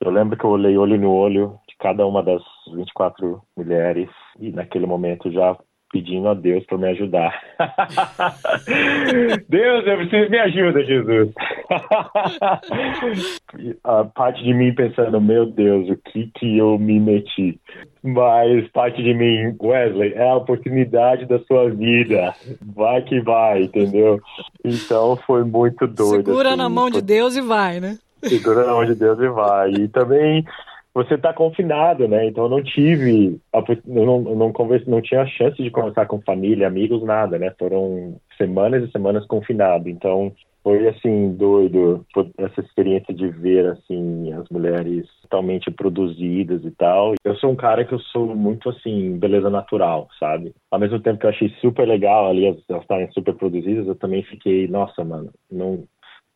eu 0.00 0.10
lembro 0.10 0.36
que 0.36 0.44
eu 0.44 0.50
olhei 0.50 0.76
olho 0.76 0.98
no 0.98 1.10
olho 1.10 1.58
de 1.68 1.76
cada 1.78 2.06
uma 2.06 2.22
das 2.22 2.42
24 2.72 3.42
mulheres 3.56 4.08
e 4.38 4.50
naquele 4.52 4.86
momento 4.86 5.30
já 5.30 5.56
pedindo 5.90 6.28
a 6.28 6.34
Deus 6.34 6.64
para 6.66 6.78
me 6.78 6.88
ajudar. 6.88 7.32
Deus, 9.48 9.86
eu 9.86 9.96
preciso 9.96 10.30
me 10.30 10.38
ajuda, 10.38 10.84
Jesus. 10.84 11.30
A 13.84 14.04
parte 14.04 14.42
de 14.44 14.52
mim 14.54 14.74
pensando, 14.74 15.20
meu 15.20 15.46
Deus, 15.46 15.88
o 15.88 15.96
que 15.96 16.30
que 16.34 16.58
eu 16.58 16.78
me 16.78 17.00
meti? 17.00 17.58
Mas 18.02 18.68
parte 18.68 19.02
de 19.02 19.14
mim, 19.14 19.56
Wesley, 19.60 20.12
é 20.14 20.28
a 20.28 20.36
oportunidade 20.36 21.26
da 21.26 21.38
sua 21.40 21.68
vida. 21.70 22.34
Vai 22.74 23.02
que 23.02 23.20
vai, 23.20 23.62
entendeu? 23.62 24.20
Então 24.64 25.16
foi 25.26 25.44
muito 25.44 25.86
doido. 25.86 26.26
Segura 26.26 26.50
assim, 26.50 26.58
na 26.58 26.68
mão 26.68 26.86
de 26.86 26.94
foi- 26.98 27.02
Deus 27.02 27.36
e 27.36 27.40
vai, 27.40 27.80
né? 27.80 27.98
Segura 28.24 28.66
na 28.66 28.72
mão 28.72 28.84
de 28.84 28.94
Deus 28.94 29.18
e 29.18 29.28
vai. 29.28 29.70
E 29.72 29.88
também 29.88 30.44
você 30.94 31.14
está 31.14 31.32
confinado, 31.32 32.08
né? 32.08 32.26
Então 32.26 32.44
eu 32.44 32.50
não 32.50 32.62
tive, 32.62 33.40
eu 33.52 34.06
não, 34.06 34.20
não 34.20 34.52
converse, 34.52 34.88
não 34.88 35.00
tinha 35.00 35.26
chance 35.26 35.62
de 35.62 35.70
conversar 35.70 36.06
com 36.06 36.20
família, 36.22 36.66
amigos, 36.66 37.02
nada, 37.02 37.38
né? 37.38 37.54
Foram 37.58 38.16
semanas 38.36 38.82
e 38.82 38.90
semanas 38.90 39.26
confinado. 39.26 39.88
Então 39.88 40.32
foi 40.62 40.88
assim 40.88 41.34
doido 41.34 42.04
essa 42.36 42.60
experiência 42.60 43.14
de 43.14 43.28
ver 43.28 43.66
assim 43.66 44.32
as 44.32 44.48
mulheres 44.50 45.06
totalmente 45.22 45.70
produzidas 45.70 46.64
e 46.64 46.70
tal. 46.72 47.14
Eu 47.24 47.36
sou 47.36 47.50
um 47.50 47.56
cara 47.56 47.84
que 47.84 47.94
eu 47.94 48.00
sou 48.00 48.34
muito 48.34 48.68
assim 48.68 49.18
beleza 49.18 49.48
natural, 49.48 50.08
sabe? 50.18 50.52
Ao 50.70 50.78
mesmo 50.78 51.00
tempo 51.00 51.20
que 51.20 51.26
eu 51.26 51.30
achei 51.30 51.48
super 51.60 51.86
legal 51.86 52.28
ali 52.28 52.46
elas 52.46 52.82
estarem 52.82 53.10
super 53.12 53.34
produzidas, 53.34 53.86
eu 53.86 53.94
também 53.94 54.22
fiquei, 54.24 54.68
nossa, 54.68 55.04
mano, 55.04 55.30
não 55.50 55.84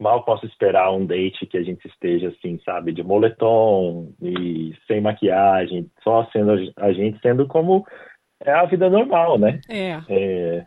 mal 0.00 0.24
posso 0.24 0.46
esperar 0.46 0.90
um 0.92 1.06
date 1.06 1.46
que 1.46 1.56
a 1.56 1.62
gente 1.62 1.86
esteja 1.86 2.28
assim, 2.28 2.58
sabe, 2.64 2.92
de 2.92 3.02
moletom 3.02 4.12
e 4.20 4.74
sem 4.86 5.00
maquiagem, 5.00 5.88
só 6.02 6.24
sendo 6.32 6.52
a- 6.76 6.92
gente 6.92 7.20
sendo 7.20 7.46
como 7.46 7.86
é 8.44 8.50
a 8.52 8.64
vida 8.64 8.90
normal, 8.90 9.38
né? 9.38 9.60
É. 9.68 10.00
É, 10.08 10.66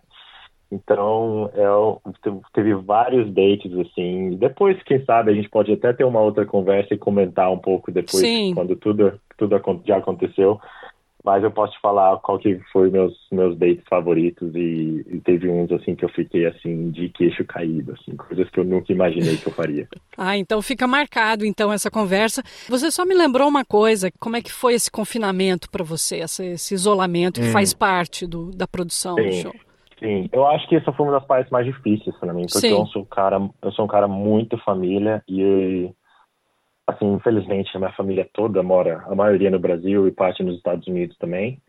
então, 0.71 1.49
é, 1.53 2.09
te- 2.23 2.41
teve 2.53 2.73
vários 2.75 3.31
dates 3.33 3.71
assim. 3.77 4.37
Depois, 4.37 4.81
quem 4.83 5.03
sabe, 5.05 5.31
a 5.31 5.33
gente 5.35 5.49
pode 5.49 5.71
até 5.71 5.93
ter 5.93 6.03
uma 6.03 6.21
outra 6.21 6.45
conversa 6.45 6.93
e 6.93 6.97
comentar 6.97 7.51
um 7.51 7.59
pouco 7.59 7.91
depois, 7.91 8.21
Sim. 8.23 8.53
quando 8.55 8.75
tudo, 8.75 9.19
tudo 9.37 9.61
já 9.85 9.97
aconteceu. 9.97 10.59
Mas 11.25 11.43
eu 11.43 11.49
posso 11.49 11.73
te 11.73 11.81
falar 11.81 12.17
qual 12.19 12.37
que 12.37 12.59
foi 12.71 12.91
meus 12.91 13.13
meus 13.31 13.57
dates 13.57 13.83
favoritos 13.89 14.53
e, 14.53 15.03
e 15.07 15.19
teve 15.21 15.49
uns 15.49 15.71
assim 15.71 15.95
que 15.95 16.05
eu 16.05 16.09
fiquei 16.09 16.45
assim 16.45 16.91
de 16.91 17.09
queixo 17.09 17.43
caído, 17.45 17.93
assim, 17.93 18.15
coisas 18.15 18.47
que 18.51 18.59
eu 18.59 18.63
nunca 18.63 18.93
imaginei 18.93 19.35
que 19.37 19.47
eu 19.47 19.53
faria. 19.53 19.87
Ah, 20.17 20.37
então 20.37 20.61
fica 20.61 20.87
marcado 20.87 21.45
então 21.45 21.73
essa 21.73 21.91
conversa. 21.91 22.41
Você 22.69 22.89
só 22.89 23.05
me 23.05 23.13
lembrou 23.13 23.49
uma 23.49 23.65
coisa, 23.65 24.09
como 24.17 24.37
é 24.37 24.41
que 24.41 24.51
foi 24.51 24.73
esse 24.73 24.89
confinamento 24.89 25.69
para 25.69 25.83
você, 25.83 26.19
esse, 26.19 26.45
esse 26.45 26.73
isolamento 26.73 27.41
que 27.41 27.47
Hum. 27.47 27.51
faz 27.51 27.73
parte 27.73 28.25
do, 28.25 28.49
da 28.51 28.65
produção 28.65 29.15
do 29.15 29.23
Sim. 29.23 29.41
show? 29.41 29.55
Sim, 29.99 30.29
eu 30.31 30.45
acho 30.47 30.67
que 30.69 30.75
essa 30.75 30.91
foi 30.93 31.05
uma 31.05 31.19
das 31.19 31.27
partes 31.27 31.51
mais 31.51 31.65
difíceis 31.65 32.15
para 32.17 32.33
mim, 32.33 32.45
porque 32.45 32.67
Sim. 32.67 32.79
eu 32.79 32.85
sou 32.87 33.01
um 33.01 33.05
cara, 33.05 33.49
eu 33.61 33.71
sou 33.73 33.83
um 33.83 33.87
cara 33.87 34.07
muito 34.07 34.57
família 34.59 35.21
e 35.27 35.89
assim, 36.87 37.13
infelizmente, 37.13 37.75
a 37.75 37.79
minha 37.79 37.91
família 37.93 38.29
toda 38.33 38.61
mora, 38.61 39.03
a 39.07 39.15
maioria 39.15 39.49
no 39.49 39.59
Brasil 39.59 40.07
e 40.07 40.11
parte 40.11 40.43
nos 40.43 40.57
Estados 40.57 40.87
Unidos 40.87 41.17
também. 41.17 41.61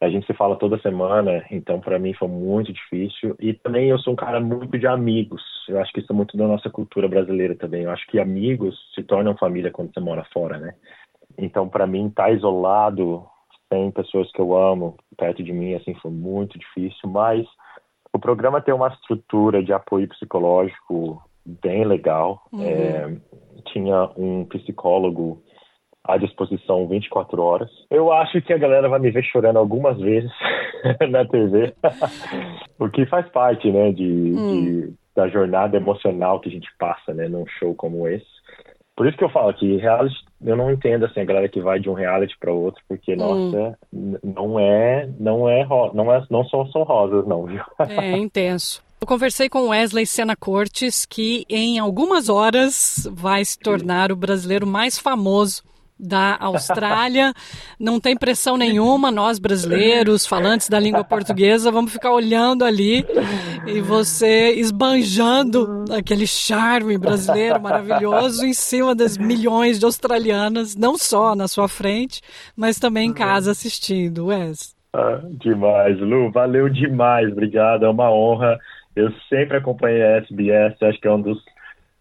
A 0.00 0.10
gente 0.10 0.26
se 0.26 0.34
fala 0.34 0.56
toda 0.56 0.78
semana, 0.80 1.44
então 1.50 1.80
para 1.80 1.98
mim 1.98 2.12
foi 2.12 2.28
muito 2.28 2.70
difícil. 2.70 3.34
E 3.40 3.54
também 3.54 3.88
eu 3.88 3.98
sou 3.98 4.12
um 4.12 4.16
cara 4.16 4.38
muito 4.38 4.78
de 4.78 4.86
amigos. 4.86 5.42
Eu 5.68 5.80
acho 5.80 5.90
que 5.92 6.00
isso 6.00 6.12
é 6.12 6.14
muito 6.14 6.36
da 6.36 6.46
nossa 6.46 6.68
cultura 6.68 7.08
brasileira 7.08 7.56
também. 7.56 7.84
Eu 7.84 7.90
acho 7.90 8.06
que 8.08 8.18
amigos 8.18 8.78
se 8.94 9.02
tornam 9.02 9.36
família 9.36 9.70
quando 9.70 9.92
você 9.92 10.00
mora 10.00 10.22
fora, 10.32 10.58
né? 10.58 10.74
Então 11.38 11.66
para 11.66 11.86
mim 11.86 12.08
estar 12.08 12.30
isolado, 12.30 13.26
sem 13.72 13.90
pessoas 13.90 14.30
que 14.32 14.40
eu 14.40 14.54
amo 14.54 14.96
perto 15.16 15.42
de 15.42 15.52
mim, 15.52 15.74
assim, 15.74 15.94
foi 15.94 16.10
muito 16.10 16.58
difícil. 16.58 17.08
Mas 17.08 17.46
o 18.12 18.18
programa 18.18 18.60
tem 18.60 18.74
uma 18.74 18.88
estrutura 18.88 19.62
de 19.62 19.72
apoio 19.72 20.08
psicológico 20.08 21.25
bem 21.62 21.84
legal. 21.84 22.42
Uhum. 22.52 22.62
É, 22.62 23.16
tinha 23.72 24.10
um 24.16 24.44
psicólogo 24.46 25.42
à 26.04 26.16
disposição 26.16 26.86
24 26.86 27.42
horas. 27.42 27.70
Eu 27.90 28.12
acho 28.12 28.40
que 28.42 28.52
a 28.52 28.58
galera 28.58 28.88
vai 28.88 28.98
me 29.00 29.10
ver 29.10 29.24
chorando 29.24 29.58
algumas 29.58 29.98
vezes 29.98 30.30
na 31.10 31.24
TV, 31.24 31.74
o 32.78 32.88
que 32.88 33.06
faz 33.06 33.28
parte, 33.30 33.70
né, 33.70 33.92
de, 33.92 34.04
Hum. 34.36 34.48
de- 34.48 34.94
da 35.16 35.28
jornada 35.28 35.76
emocional 35.78 36.40
que 36.40 36.48
a 36.48 36.52
gente 36.52 36.68
passa, 36.78 37.14
né, 37.14 37.26
num 37.26 37.46
show 37.58 37.74
como 37.74 38.06
esse. 38.06 38.26
Por 38.94 39.06
isso 39.06 39.16
que 39.16 39.24
eu 39.24 39.30
falo 39.30 39.52
que 39.54 39.76
reality, 39.76 40.14
eu 40.44 40.56
não 40.56 40.70
entendo 40.70 41.04
assim 41.06 41.20
a 41.20 41.24
galera 41.24 41.48
que 41.48 41.60
vai 41.60 41.78
de 41.80 41.88
um 41.90 41.92
reality 41.94 42.34
para 42.38 42.52
outro, 42.52 42.82
porque 42.88 43.14
Hum. 43.14 43.16
nossa, 43.16 43.78
não 44.22 44.58
é, 44.60 45.08
não 45.18 45.48
é, 45.48 45.66
não 45.94 46.12
é, 46.14 46.24
não 46.30 46.44
são 46.44 46.66
só 46.66 46.82
rosas 46.82 47.26
não, 47.26 47.44
viu? 47.46 47.62
É 47.88 48.12
intenso. 48.16 48.82
Eu 49.00 49.06
conversei 49.06 49.48
com 49.48 49.68
Wesley 49.68 50.06
Sena 50.06 50.34
Cortes, 50.34 51.04
que 51.04 51.44
em 51.50 51.78
algumas 51.78 52.28
horas 52.28 53.06
vai 53.12 53.44
se 53.44 53.58
tornar 53.58 54.10
o 54.10 54.16
brasileiro 54.16 54.66
mais 54.66 54.98
famoso 54.98 55.62
da 55.98 56.36
Austrália. 56.40 57.32
Não 57.78 58.00
tem 58.00 58.16
pressão 58.16 58.56
nenhuma, 58.56 59.10
nós 59.10 59.38
brasileiros, 59.38 60.26
falantes 60.26 60.68
da 60.68 60.80
língua 60.80 61.04
portuguesa, 61.04 61.70
vamos 61.70 61.92
ficar 61.92 62.12
olhando 62.12 62.64
ali 62.64 63.04
e 63.66 63.80
você 63.80 64.54
esbanjando 64.54 65.84
aquele 65.90 66.26
charme 66.26 66.98
brasileiro 66.98 67.60
maravilhoso 67.60 68.44
em 68.44 68.52
cima 68.52 68.94
das 68.94 69.16
milhões 69.16 69.78
de 69.78 69.84
australianas, 69.84 70.74
não 70.74 70.96
só 70.96 71.34
na 71.34 71.48
sua 71.48 71.68
frente, 71.68 72.20
mas 72.56 72.78
também 72.78 73.10
em 73.10 73.12
casa 73.12 73.50
assistindo, 73.50 74.26
Wes. 74.26 74.74
Ah, 74.92 75.20
demais, 75.30 75.98
Lu, 76.00 76.30
valeu 76.30 76.68
demais, 76.70 77.30
obrigado, 77.30 77.84
é 77.84 77.88
uma 77.88 78.10
honra. 78.10 78.58
Eu 78.96 79.12
sempre 79.28 79.58
acompanhei 79.58 80.02
a 80.02 80.16
SBS, 80.16 80.82
acho 80.82 80.98
que 80.98 81.06
é 81.06 81.12
um 81.12 81.20
dos, 81.20 81.38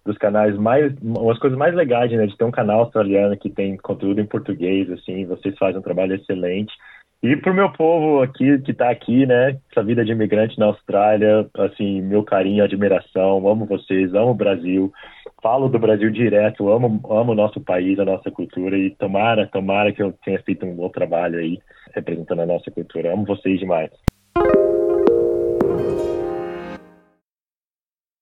dos 0.06 0.18
canais 0.18 0.58
mais, 0.58 0.94
umas 1.02 1.38
coisas 1.38 1.60
mais 1.60 1.76
legais, 1.76 2.10
né, 2.10 2.26
de 2.26 2.38
ter 2.38 2.46
um 2.46 2.52
canal 2.52 2.80
australiano 2.80 3.36
que 3.36 3.50
tem 3.50 3.76
conteúdo 3.76 4.22
em 4.22 4.26
português, 4.26 4.90
assim, 4.90 5.26
vocês 5.26 5.58
fazem 5.58 5.80
um 5.80 5.84
trabalho 5.84 6.16
excelente. 6.16 6.74
E 7.22 7.36
pro 7.36 7.54
meu 7.54 7.70
povo 7.72 8.22
aqui, 8.22 8.60
que 8.60 8.72
está 8.72 8.90
aqui, 8.90 9.26
né, 9.26 9.58
essa 9.72 9.84
vida 9.84 10.06
de 10.06 10.14
imigrante 10.14 10.58
na 10.58 10.68
Austrália, 10.68 11.50
assim, 11.58 12.02
meu 12.02 12.24
carinho, 12.24 12.64
admiração, 12.64 13.46
amo 13.46 13.66
vocês, 13.66 14.14
amo 14.14 14.32
o 14.32 14.36
Brasil, 14.36 14.94
falo 15.42 15.68
do 15.68 15.78
Brasil 15.78 16.10
direto, 16.12 16.70
amo, 16.70 17.02
amo 17.10 17.34
o 17.34 17.36
nosso 17.36 17.60
país, 17.60 18.00
a 18.00 18.06
nossa 18.06 18.32
cultura 18.32 18.78
e 18.78 18.92
tomara, 18.92 19.48
tomara 19.48 19.92
que 19.92 20.02
eu 20.02 20.14
tenha 20.24 20.42
feito 20.44 20.66
um 20.66 20.76
bom 20.76 20.88
trabalho 20.88 21.40
aí 21.40 21.60
representando 21.94 22.42
a 22.42 22.46
nossa 22.46 22.72
cultura. 22.72 23.12
Amo 23.12 23.26
vocês 23.26 23.60
demais. 23.60 23.92